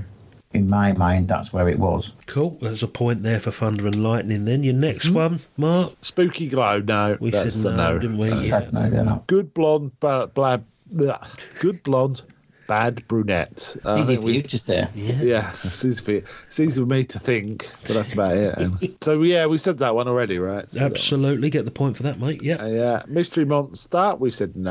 [0.52, 2.10] in my mind, that's where it was.
[2.26, 2.58] Cool.
[2.60, 4.46] There's a point there for thunder and lightning.
[4.46, 5.14] Then your next Mm-hmm.
[5.14, 5.92] one, Mark.
[6.00, 6.80] Spooky glow.
[6.80, 8.32] No, We that's said no, no, didn't we?
[8.32, 8.68] Uh, Yeah.
[8.72, 9.28] No, they're not.
[9.28, 11.24] Good blonde, bla, bla, blah.
[11.60, 12.22] good blonde,
[12.70, 13.74] bad brunette.
[13.74, 14.86] It's I easy for you to say.
[14.94, 16.12] Yeah, it's easy, for,
[16.46, 18.94] it's easy for me to think, but that's about it.
[19.02, 20.70] so yeah, we said that one already, right?
[20.70, 22.44] So Absolutely, get the point for that, mate.
[22.44, 22.62] Yeah.
[22.62, 24.70] Uh, yeah, Mystery Monster, we said no,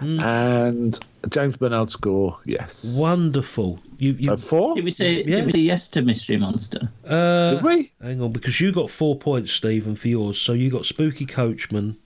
[0.00, 0.20] Mm-hmm.
[0.20, 2.96] and James Bernard score, yes.
[2.98, 3.80] Wonderful.
[3.98, 4.74] You, you So four?
[4.76, 5.36] Did we say, Yeah.
[5.36, 6.88] did we say yes to Mystery Monster?
[7.06, 7.92] uh, Did we?
[8.00, 10.40] Hang on, because you got four points, Stephen, for yours.
[10.40, 11.96] So you got Spooky Coachman,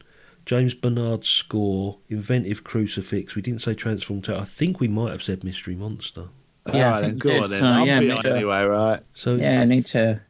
[0.47, 3.34] James Bernard score, Inventive Crucifix.
[3.34, 4.38] We didn't say Transform Tower.
[4.41, 6.24] I think we might have said Mystery Monster.
[6.72, 7.61] Yeah, I Alright, go we on did, then.
[7.61, 8.32] so, I'm yeah, behind mate.
[8.32, 9.01] anyway, right?
[9.14, 10.20] So Yeah, I need to,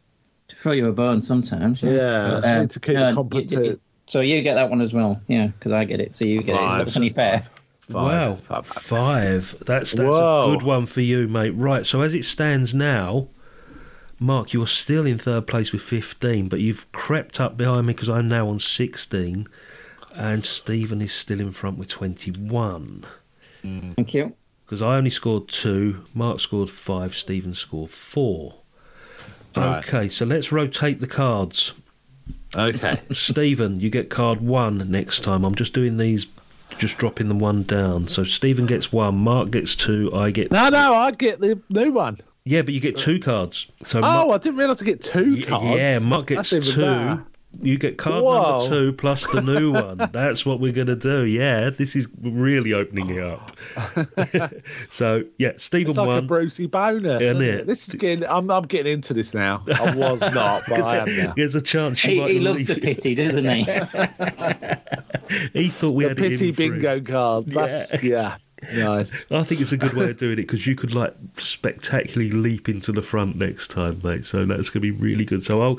[0.48, 1.82] to throw you a bone sometimes.
[1.82, 1.90] Yeah,
[2.40, 3.50] But, I um, to keep no, it competent.
[3.52, 6.24] you- you- So you get that one as well, yeah, because I get it, so
[6.24, 6.58] you get it.
[6.58, 6.78] So Five.
[6.78, 7.42] that's only fair.
[7.90, 8.66] Wow, Five.
[8.66, 9.54] five.
[9.66, 10.52] That's that's Whoa.
[10.52, 11.50] a good one for you, mate.
[11.50, 11.84] Right.
[11.86, 13.28] So as it stands now,
[14.20, 18.08] Mark, you're still in third place with 15, but you've crept up behind me because
[18.08, 19.48] I'm now on 16,
[20.20, 23.06] and Stephen is still in front with 21.
[23.64, 23.94] Mm.
[23.96, 24.36] Thank you.
[24.66, 28.56] Because I only scored two, Mark scored five, Stephen scored four.
[29.56, 29.78] Right.
[29.78, 31.72] Okay, so let's rotate the cards.
[32.54, 33.00] Okay.
[33.12, 35.44] Stephen, you get card one next time.
[35.44, 36.26] I'm just doing these,
[36.78, 38.06] just dropping the one down.
[38.06, 40.52] So Stephen gets one, Mark gets two, I get.
[40.52, 42.18] no, no, I get the new one.
[42.44, 43.66] Yeah, but you get two cards.
[43.84, 45.64] So Oh, Mark, I didn't realise I get two cards.
[45.76, 46.80] yeah, Mark gets That's even two.
[46.82, 47.24] better.
[47.62, 48.60] You get card Whoa.
[48.60, 49.96] number two plus the new one.
[50.12, 51.26] That's what we're going to do.
[51.26, 53.52] Yeah, this is really opening it up.
[54.88, 56.26] so, yeah, Stephen It's like a won.
[56.28, 57.20] Brucey bonus.
[57.22, 57.60] Isn't Isn't it?
[57.62, 57.66] it?
[57.66, 58.26] This is getting.
[58.28, 59.62] I'm, I'm getting into this now.
[59.74, 61.34] I was not, but I am now.
[61.36, 63.64] There's a chance you He, might he loves the pity, doesn't he?
[65.52, 66.54] He thought we The had it pity him.
[66.54, 67.46] bingo card.
[67.46, 68.36] That's yeah.
[68.74, 69.26] Nice.
[69.30, 72.68] I think it's a good way of doing it because you could like spectacularly leap
[72.68, 74.26] into the front next time, mate.
[74.26, 75.42] So that's going to be really good.
[75.44, 75.78] So I'll,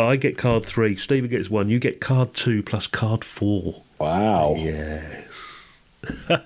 [0.00, 0.96] I get card three.
[0.96, 1.68] Stephen gets one.
[1.68, 3.82] You get card two plus card four.
[3.98, 4.54] Wow.
[4.56, 5.22] Yeah.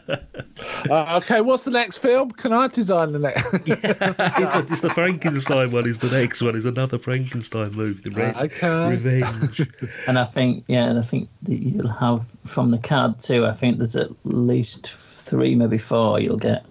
[0.89, 2.31] Uh, okay, what's the next film?
[2.31, 3.47] Can I design the next?
[3.67, 5.87] it's, it's the Frankenstein one.
[5.87, 6.55] Is the next one?
[6.57, 8.09] Is another Frankenstein movie.
[8.09, 8.91] The Re- Okay.
[8.91, 9.69] Revenge.
[10.07, 13.47] and I think, yeah, and I think that you'll have from the card too.
[13.47, 16.19] I think there's at least three, maybe four.
[16.21, 16.65] You'll get.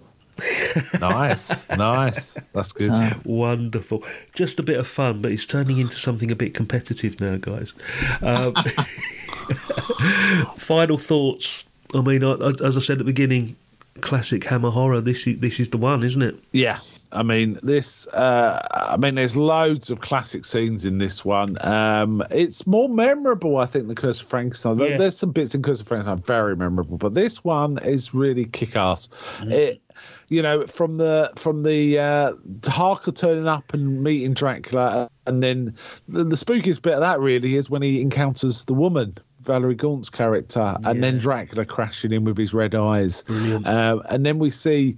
[1.00, 2.34] Nice, nice.
[2.54, 2.96] That's good.
[2.96, 4.04] So, Wonderful.
[4.34, 7.74] Just a bit of fun, but it's turning into something a bit competitive now, guys.
[8.22, 8.56] Um,
[10.58, 11.64] final thoughts.
[11.94, 13.56] I mean, as as I said at the beginning,
[14.02, 15.02] classic Hammer horror.
[15.02, 16.36] This is this is the one, isn't it?
[16.52, 16.80] Yeah.
[17.12, 18.08] I mean, this.
[18.08, 21.58] Uh, I mean, there's loads of classic scenes in this one.
[21.62, 24.78] Um, it's more memorable, I think, than Curse of Frankenstein.
[24.78, 24.98] Yeah.
[24.98, 29.10] There's some bits in Curse of Frankenstein very memorable, but this one is really kick-ass.
[29.42, 29.82] It,
[30.30, 32.34] you know, from the from the uh,
[32.66, 35.76] Harker turning up and meeting Dracula, and then
[36.08, 39.16] the, the spookiest bit of that really is when he encounters the woman.
[39.42, 43.24] Valerie Gaunt's character, and then Dracula crashing in with his red eyes.
[43.30, 44.98] Um, and then we see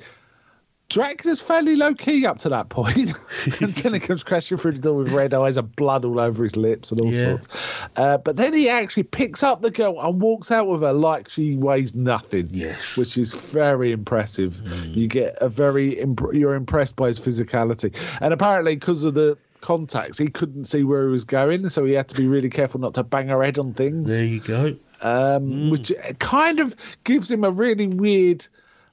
[0.92, 3.12] Dracula's fairly low key up to that point
[3.62, 6.56] until he comes crashing through the door with red eyes and blood all over his
[6.58, 7.38] lips and all Yeah.
[7.38, 7.48] sorts.
[7.96, 11.30] Uh, but then he actually picks up the girl and walks out with her like
[11.30, 12.48] she weighs nothing.
[12.52, 12.98] Yes.
[12.98, 14.62] which is very impressive.
[14.86, 19.38] You get a very imp- you're impressed by his physicality, and apparently because of the
[19.62, 22.80] contacts, he couldn't see where he was going, so he had to be really careful
[22.82, 24.76] not to bang her head on things There you go.
[25.02, 26.76] um, which kind of
[27.06, 28.46] gives him a really weird,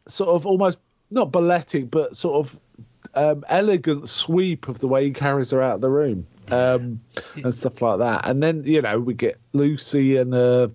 [0.07, 0.78] sort of almost
[1.11, 2.61] not balletic, but sort of
[3.14, 7.00] um, elegant sweep of the way he carries her out of the room um,
[7.36, 8.26] and stuff like that.
[8.28, 10.70] And then you know we get Lucy and the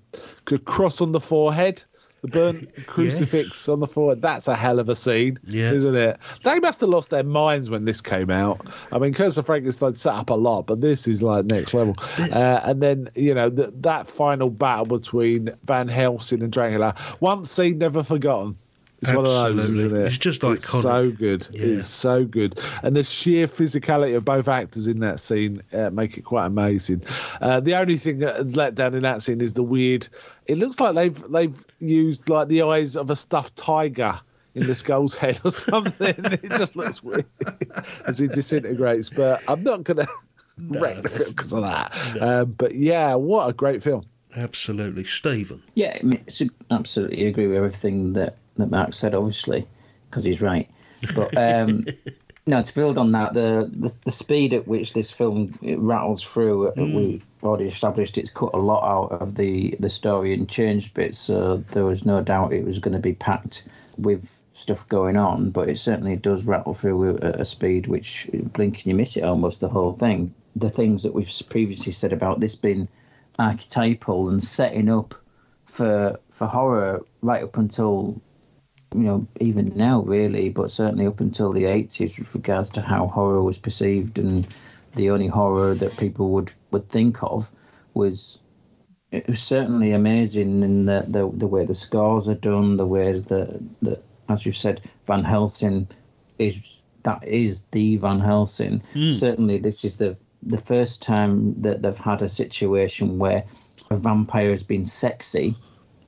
[0.46, 1.84] good cross on the forehead.
[2.22, 4.22] The burnt crucifix on the forehead.
[4.22, 5.74] That's a hell of a scene, Yeah.
[5.74, 6.18] isn't it?
[6.46, 8.66] They must have lost their minds when this came out.
[8.94, 11.98] I mean, Curse of Frankenstein set up a lot, but this is like next level.
[12.18, 17.52] Uh, and then, you know, th- that final battle between Van Helsing and Dracula, once
[17.52, 18.56] seen, never forgotten.
[19.04, 20.06] It's one of those, isn't it?
[20.08, 20.82] It's just It's iconic.
[20.82, 21.48] so good.
[21.52, 21.62] Yeah.
[21.78, 22.60] It's so good.
[22.84, 27.04] And the sheer physicality of both actors in that scene uh, make it quite amazing.
[27.42, 30.08] Uh, the only thing that let down in that scene is the weird.
[30.46, 34.20] It looks like they've they've used like the eyes of a stuffed tiger
[34.56, 36.14] in the skull's head or something.
[36.18, 37.26] it just looks weird
[38.06, 39.10] as he disintegrates.
[39.10, 40.06] But I'm not gonna
[40.58, 42.22] wreck the film because of that.
[42.22, 44.06] Um, but yeah, what a great film.
[44.36, 45.62] Absolutely, Stephen.
[45.76, 46.42] yeah, I mean, it's-
[46.72, 49.68] absolutely agree with everything that, that Mark said, obviously,
[50.10, 50.70] because he's right.
[51.16, 51.86] But um,
[52.48, 56.70] no, to build on that, the, the the speed at which this film rattles through,
[56.70, 60.94] uh, we've already established it's cut a lot out of the, the story and changed
[60.94, 65.18] bits, so there was no doubt it was going to be packed with stuff going
[65.18, 69.18] on, but it certainly does rattle through at a speed which blink and you miss
[69.18, 70.34] it almost the whole thing.
[70.56, 72.88] The things that we've previously said about this being
[73.40, 75.16] archetypal and setting up
[75.66, 78.22] for for horror right up until
[78.96, 83.08] you know, even now really, but certainly up until the 80s with regards to how
[83.08, 84.48] horror was perceived and
[84.96, 87.50] the only horror that people would, would think of
[87.94, 88.40] was
[89.12, 93.12] it was certainly amazing in the, the, the way the scores are done, the way
[93.14, 95.88] that, that as you've said, Van Helsing
[96.40, 98.82] is that is the Van Helsing.
[98.94, 99.12] Mm.
[99.12, 103.44] Certainly, this is the the first time that they've had a situation where
[103.92, 105.56] a vampire has been sexy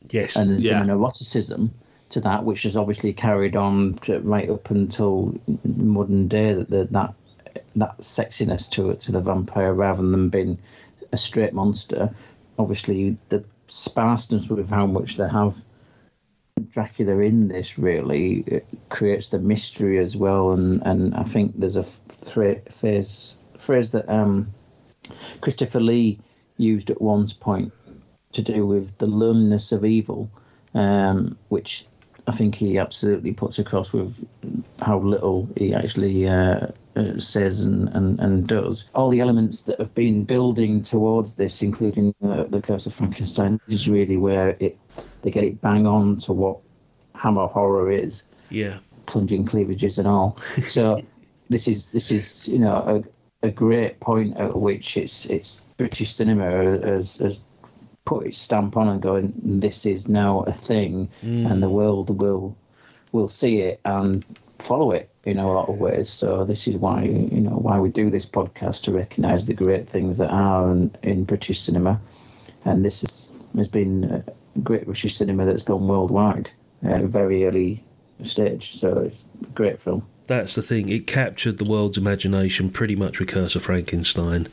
[0.09, 0.35] Yes.
[0.35, 0.79] and there's Yeah.
[0.79, 1.71] been an eroticism
[2.09, 6.53] to that, which has obviously carried on right up until modern day.
[6.53, 7.13] That that
[7.75, 10.57] that, sexiness to it to the vampire, rather than being
[11.11, 12.13] a straight monster.
[12.57, 15.61] Obviously, the sparseness with how much they have
[16.69, 21.83] Dracula in this really creates the mystery as well, and and I think there's a
[21.83, 24.53] phra- phrase phrase that um,
[25.41, 26.19] Christopher Lee
[26.57, 27.73] used at one point
[28.31, 30.29] to do with the loneliness of evil,
[30.73, 31.85] um, which
[32.27, 34.25] I think he absolutely puts across with
[34.81, 38.87] how little he actually uh, uh, says and, and, and does.
[38.95, 43.59] All the elements that have been building towards this, including uh, the Curse of Frankenstein,
[43.67, 44.77] is really where it
[45.21, 46.59] they get it bang on to what
[47.13, 48.77] Hammer horror is yeah.
[49.05, 50.37] plunging cleavages and all.
[50.67, 51.01] So
[51.49, 53.03] this is this is you know
[53.43, 57.47] a, a great point at which it's it's British cinema as has
[58.05, 61.71] put its stamp on and going this is now a thing and the mm.
[61.71, 62.55] world will
[63.11, 64.23] will see it and
[64.59, 66.09] follow it in a lot of ways.
[66.09, 69.89] So this is why you know why we do this podcast to recognise the great
[69.89, 71.99] things that are in, in British cinema,
[72.63, 74.23] and this is, has been
[74.63, 76.49] great British cinema that's gone worldwide
[76.83, 77.83] at a very early
[78.23, 78.75] stage.
[78.75, 80.05] So it's a great film.
[80.27, 80.89] That's the thing.
[80.89, 84.47] It captured the world's imagination pretty much with Curse of Frankenstein.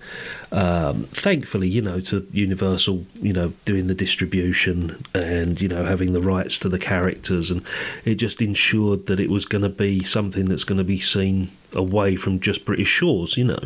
[0.50, 6.12] Um, thankfully, you know, to Universal, you know, doing the distribution and, you know, having
[6.12, 7.50] the rights to the characters.
[7.50, 7.62] And
[8.04, 11.50] it just ensured that it was going to be something that's going to be seen
[11.74, 13.60] away from just British shores, you know.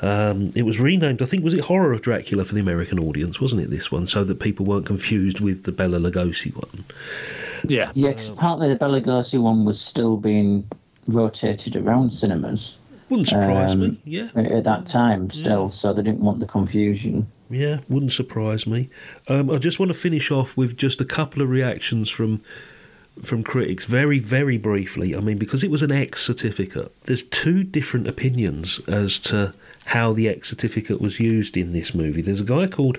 [0.00, 3.42] Um, it was renamed, I think, was it Horror of Dracula for the American audience,
[3.42, 4.06] wasn't it, this one?
[4.06, 6.84] So that people weren't confused with the Bela Lugosi one.
[7.68, 7.92] Yeah.
[7.94, 10.64] Yeah, 'cause apparently the Bela Lugosi one was still being
[11.08, 12.76] rotated around cinemas.
[13.08, 14.30] Wouldn't surprise Um, me, yeah.
[14.34, 17.26] At that time, still, so they didn't want the confusion.
[17.50, 18.88] Yeah, wouldn't surprise me.
[19.28, 22.40] Um, I just want to finish off with just a couple of reactions from
[23.22, 25.14] from critics, very very briefly.
[25.14, 29.52] I mean, because it was an X certificate, there's two different opinions as to
[29.84, 32.22] how the X certificate was used in this movie.
[32.22, 32.96] There's a guy called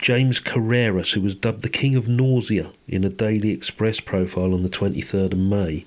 [0.00, 4.62] James Carreras who was dubbed the King of Nausea in a Daily Express profile on
[4.62, 5.84] the 23rd of May.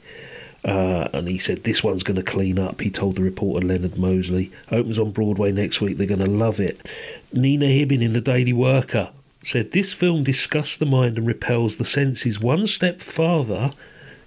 [0.65, 2.81] Uh, and he said this one's going to clean up.
[2.81, 4.51] He told the reporter Leonard Mosley.
[4.71, 5.97] Opens on Broadway next week.
[5.97, 6.89] They're going to love it.
[7.31, 9.11] Nina Hibbin in the Daily Worker
[9.43, 13.71] said this film disgusts the mind and repels the senses one step farther.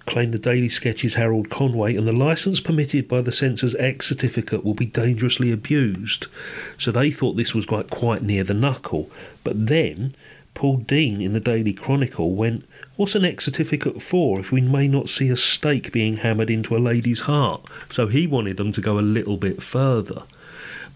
[0.05, 4.65] Claimed the Daily Sketches Harold Conway, and the license permitted by the censor's X certificate
[4.65, 6.27] will be dangerously abused.
[6.77, 9.09] So they thought this was quite quite near the knuckle.
[9.45, 10.13] But then
[10.53, 14.87] Paul Dehn in the Daily Chronicle went, What's an X certificate for if we may
[14.87, 17.65] not see a stake being hammered into a lady's heart?
[17.89, 20.23] So he wanted them to go a little bit further.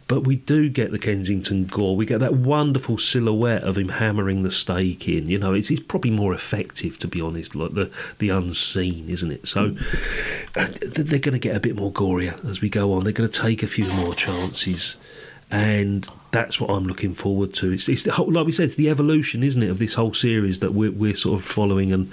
[0.08, 1.98] But we do get the Kensington gore.
[1.98, 5.28] We get that wonderful silhouette of him hammering the stake in.
[5.28, 9.32] You know, it's, it's probably more effective, to be honest, like the, the unseen, isn't
[9.32, 9.48] it?
[9.48, 9.76] So
[10.56, 13.04] uh, they're going to get a bit more gorier as we go on.
[13.04, 14.96] They're going to take a few more chances.
[15.52, 17.72] And that's what I'm looking forward to.
[17.72, 20.14] It's, it's the whole, like we said, it's the evolution, isn't it, of this whole
[20.14, 22.12] series that we're, we're sort of following and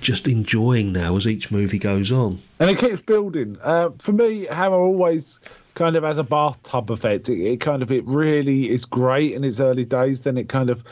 [0.00, 2.40] just enjoying now as each movie goes on.
[2.60, 3.56] and it keeps building.
[3.62, 5.40] Uh, for me, Hammer always
[5.74, 7.28] kind of has a bathtub effect.
[7.28, 10.22] It, it kind of it really is great in its early days.
[10.22, 10.82] Then it kind of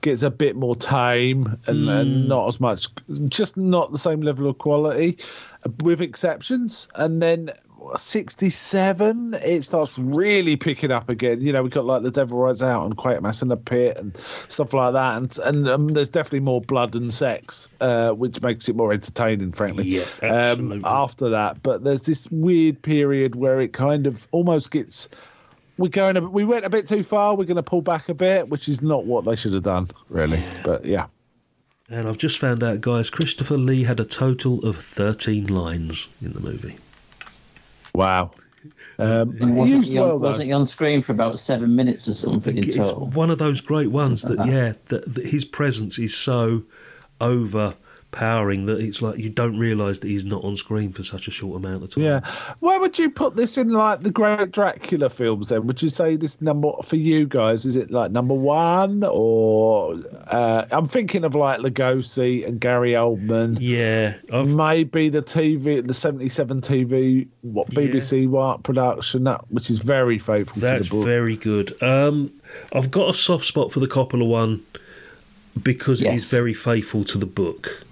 [0.00, 2.88] gets a bit more tame and, and not as much,
[3.28, 5.18] just not the same level of quality,
[5.82, 6.88] with exceptions.
[6.96, 7.50] And then.
[7.98, 12.62] 67 it starts really picking up again you know we've got like the devil rides
[12.62, 14.16] out and quatermass in the pit and
[14.48, 18.68] stuff like that and and um, there's definitely more blood and sex uh, which makes
[18.68, 20.82] it more entertaining frankly Yeah, um, absolutely.
[20.84, 21.62] after that.
[21.62, 25.08] But there's this weird period where it kind of almost gets.
[25.78, 26.16] We're going.
[26.16, 27.34] A, we went a bit too far.
[27.36, 29.88] We're going to pull back a bit, which is not what they should have done,
[30.08, 30.38] really.
[30.64, 31.06] But yeah,
[31.90, 36.32] And I've just found out, guys, Christopher Lee had a total of 13 lines in
[36.32, 36.78] the movie.
[37.96, 38.30] Wow.
[38.98, 42.14] Um, wasn't, used he on, well wasn't he on screen for about seven minutes or
[42.14, 43.06] something in It's total?
[43.08, 44.54] one of those great ones that, like that.
[44.54, 46.62] yeah, that, that his presence is so
[47.20, 47.74] over
[48.16, 51.30] powering that it's like you don't realise that he's not on screen for such a
[51.30, 52.02] short amount of time.
[52.02, 52.20] Yeah.
[52.60, 55.66] Where would you put this in like the great Dracula films then?
[55.66, 60.64] Would you say this number for you guys, is it like number one or uh,
[60.70, 63.58] I'm thinking of like Lugosi and Gary Oldman.
[63.60, 64.14] Yeah.
[64.32, 70.18] Maybe the TV the seventy seven TV what BBC White production, that which is very
[70.18, 71.04] faithful to the book.
[71.04, 71.76] very good.
[71.82, 72.32] Um,
[72.72, 74.64] I've got a soft spot for the Coppola one
[75.62, 77.84] because it is very faithful to the book,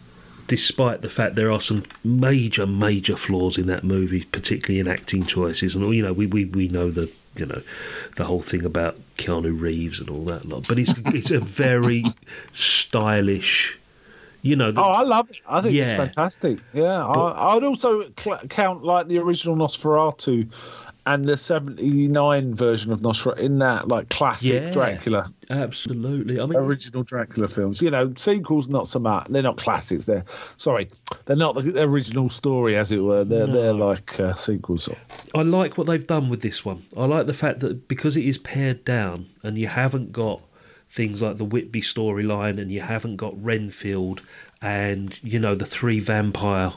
[0.47, 5.23] despite the fact there are some major, major flaws in that movie, particularly in acting
[5.23, 5.75] choices.
[5.75, 7.63] And you know, we we, we know the you know
[8.17, 10.67] the whole thing about Keanu Reeves and all that lot.
[10.69, 12.05] But it's it's a very
[12.53, 13.79] stylish.
[14.43, 15.41] You know, the, Oh, I love it.
[15.49, 16.59] I think it's fantastic.
[16.75, 20.53] Yeah, I, I'd also cl- count like the original Nosferatu
[21.07, 24.71] and the '79 version of Nosferatu in that like classic Yeah.
[24.71, 25.31] Dracula.
[25.51, 27.83] Absolutely, I mean, original Dracula films.
[27.83, 29.27] You know, sequels not so much.
[29.29, 30.07] They're not classics.
[30.07, 30.25] They're
[30.57, 30.89] sorry,
[31.27, 33.25] they're not the original story, as it were.
[33.25, 34.89] They're they're like uh, sequels.
[35.35, 36.83] I like what they've done with this one.
[36.97, 40.41] I like the fact that because it is pared down and you haven't got
[40.89, 44.23] things like the Whitby storyline and you haven't got Renfield
[44.63, 46.73] and, you know, the three vampire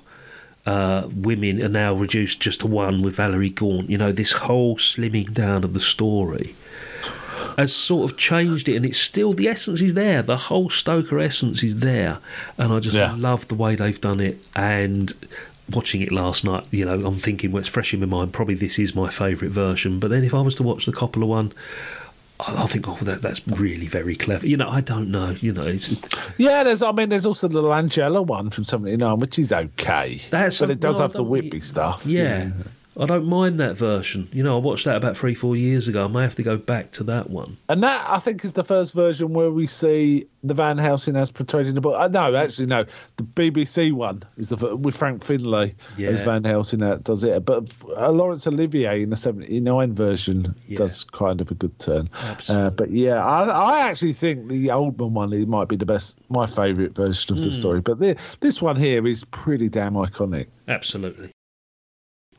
[0.68, 3.90] uh, women are now reduced just to one with Valerie Gaunt.
[3.90, 6.54] You know, this whole slimming down of the story
[7.58, 10.22] has sort of changed it and it's still, the essence is there.
[10.22, 12.20] The whole Stoker essence is there.
[12.58, 13.16] And I just Yeah.
[13.18, 15.12] love the way they've done it and
[15.72, 18.32] watching it last night, you know, I'm thinking well, it's fresh in my mind.
[18.34, 20.00] Probably this is my favourite version.
[20.00, 21.52] But then if I was to watch the Coppola one,
[22.40, 24.46] I, I think, oh, that, that's really very clever.
[24.46, 25.32] You know, I don't know.
[25.40, 25.96] You know, it's
[26.38, 26.84] Yeah, there's.
[26.84, 30.22] I mean, there's also the Langella one from '79, which is okay.
[30.30, 32.06] That's but a- it does no, I have the don't- Whitby stuff.
[32.06, 32.50] yeah.
[33.00, 34.28] I don't mind that version.
[34.34, 36.06] You know, I watched that about three, four years ago.
[36.06, 37.56] I may have to go back to that one.
[37.70, 41.30] And that I think is the first version where we see the Van Helsing as
[41.30, 41.96] portrayed in the book.
[42.00, 42.86] Uh, no, actually, no.
[43.18, 47.46] The BBC one is the with Frank Finlay as Van Helsing that does it.
[47.46, 52.10] But uh, Laurence Olivier in the '79 version does kind of a good turn.
[52.50, 56.46] Uh, but yeah, I, I actually think the Oldman one might be the best, my
[56.48, 57.54] favourite version of the Mm.
[57.60, 57.82] story.
[57.82, 60.48] But the, this one here is pretty damn iconic.
[60.68, 61.32] Absolutely.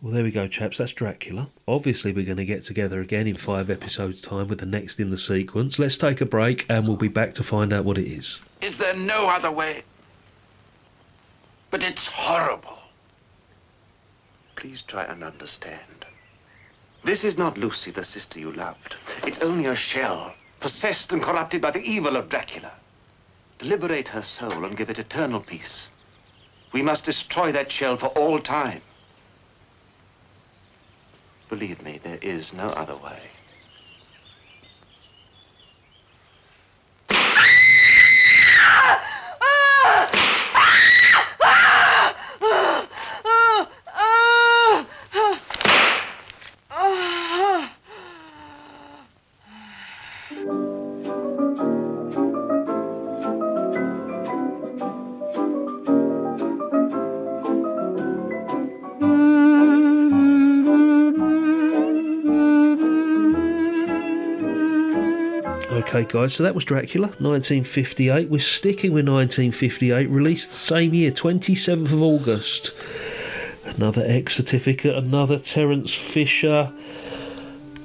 [0.00, 0.78] Well, there we go, chaps.
[0.78, 1.50] That's Dracula.
[1.66, 5.10] Obviously, we're going to get together again in five episodes' time with the next in
[5.10, 5.76] the sequence.
[5.76, 8.38] Let's take a break and we'll be back to find out what it is.
[8.60, 9.82] Is there no other way?
[11.70, 12.78] But it's horrible.
[14.54, 16.06] Please try and understand.
[17.02, 18.94] This is not Lucy, the sister you loved.
[19.24, 22.70] It's only a shell, possessed and corrupted by the evil of Dracula.
[23.58, 25.90] To liberate her soul and give it eternal peace,
[26.72, 28.80] we must destroy that shell for all time.
[31.48, 33.37] Believe me, there is no other way.
[65.98, 68.28] Okay, guys, so that was Dracula, 1958.
[68.28, 72.70] We're sticking with 1958, released the same year, 27th of August.
[73.64, 76.72] Another X certificate, another Terence Fisher,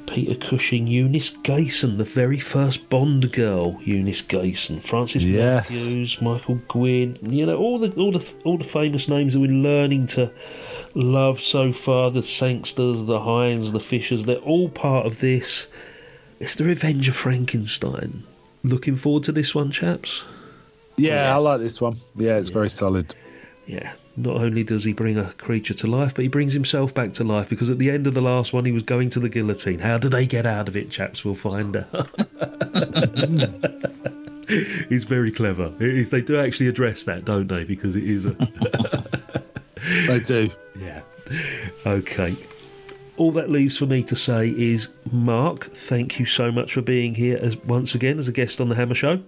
[0.06, 5.72] Peter Cushing, Eunice Gayson, the very first Bond girl, Eunice Gayson, Francis Yes.
[5.72, 9.50] Matthews, Michael Gwynn, you know, all the all the all the famous names that we're
[9.52, 10.32] learning to
[10.94, 15.66] love so far, the Sangsters, the Hinds, the Fishers, they're all part of this.
[16.44, 18.24] It's the Revenge of Frankenstein.
[18.66, 20.26] Looking forward to this one, chaps.
[20.98, 21.96] Yeah, I like this one.
[22.18, 23.16] Yeah, it's very solid.
[23.66, 23.94] Yeah.
[24.18, 27.24] Not only does he bring a creature to life, but he brings himself back to
[27.24, 29.80] life because at the end of the last one, he was going to the guillotine.
[29.80, 31.24] How do they get out of it, chaps?
[31.24, 32.10] We'll find out.
[34.90, 35.72] He's very clever.
[35.80, 37.64] It is, they do actually address that, don't they?
[37.64, 38.32] Because it is a.
[40.08, 40.52] they do.
[40.78, 41.04] Yeah.
[41.86, 42.36] Okay.
[43.18, 47.14] All that leaves for me to say is, Mark, thank you so much for being
[47.16, 49.22] here as once again as a guest on the Hammer Show.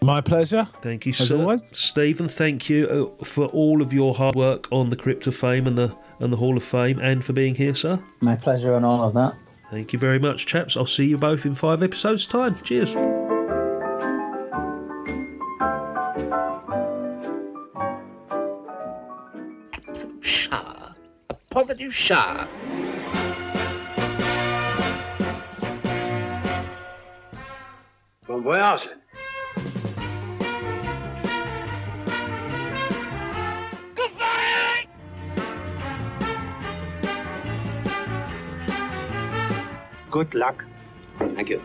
[0.00, 0.66] My pleasure.
[0.80, 1.36] Thank you, As sir.
[1.38, 1.76] always.
[1.76, 5.66] Stephen, thank you uh, for all of your hard work on the Crypt of Fame
[5.66, 8.00] and the and the Hall of Fame, and for being here, sir.
[8.20, 9.36] My pleasure on all of that.
[9.70, 10.76] Thank you very much, chaps.
[10.76, 12.56] I'll see you both in five episodes' time.
[12.62, 12.96] Cheers.
[20.20, 20.94] Shower.
[21.30, 22.48] A positive shower.
[28.48, 28.96] Wilson.
[33.94, 34.86] Goodbye!
[40.10, 40.64] Good luck.
[41.18, 41.60] Thank you.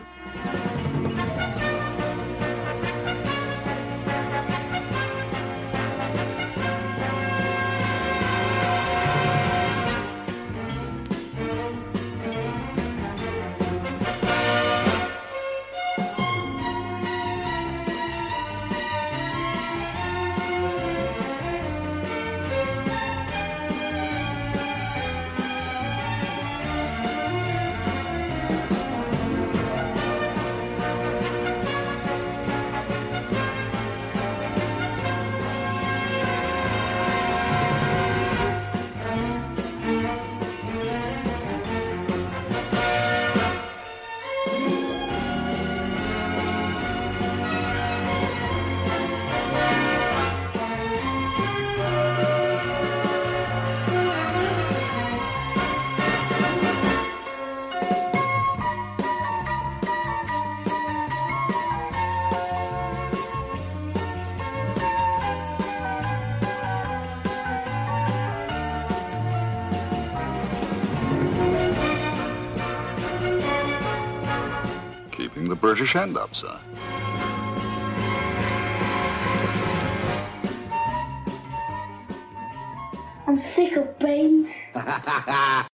[75.74, 76.56] British hand up, sir.
[83.26, 84.50] I'm sick of beans.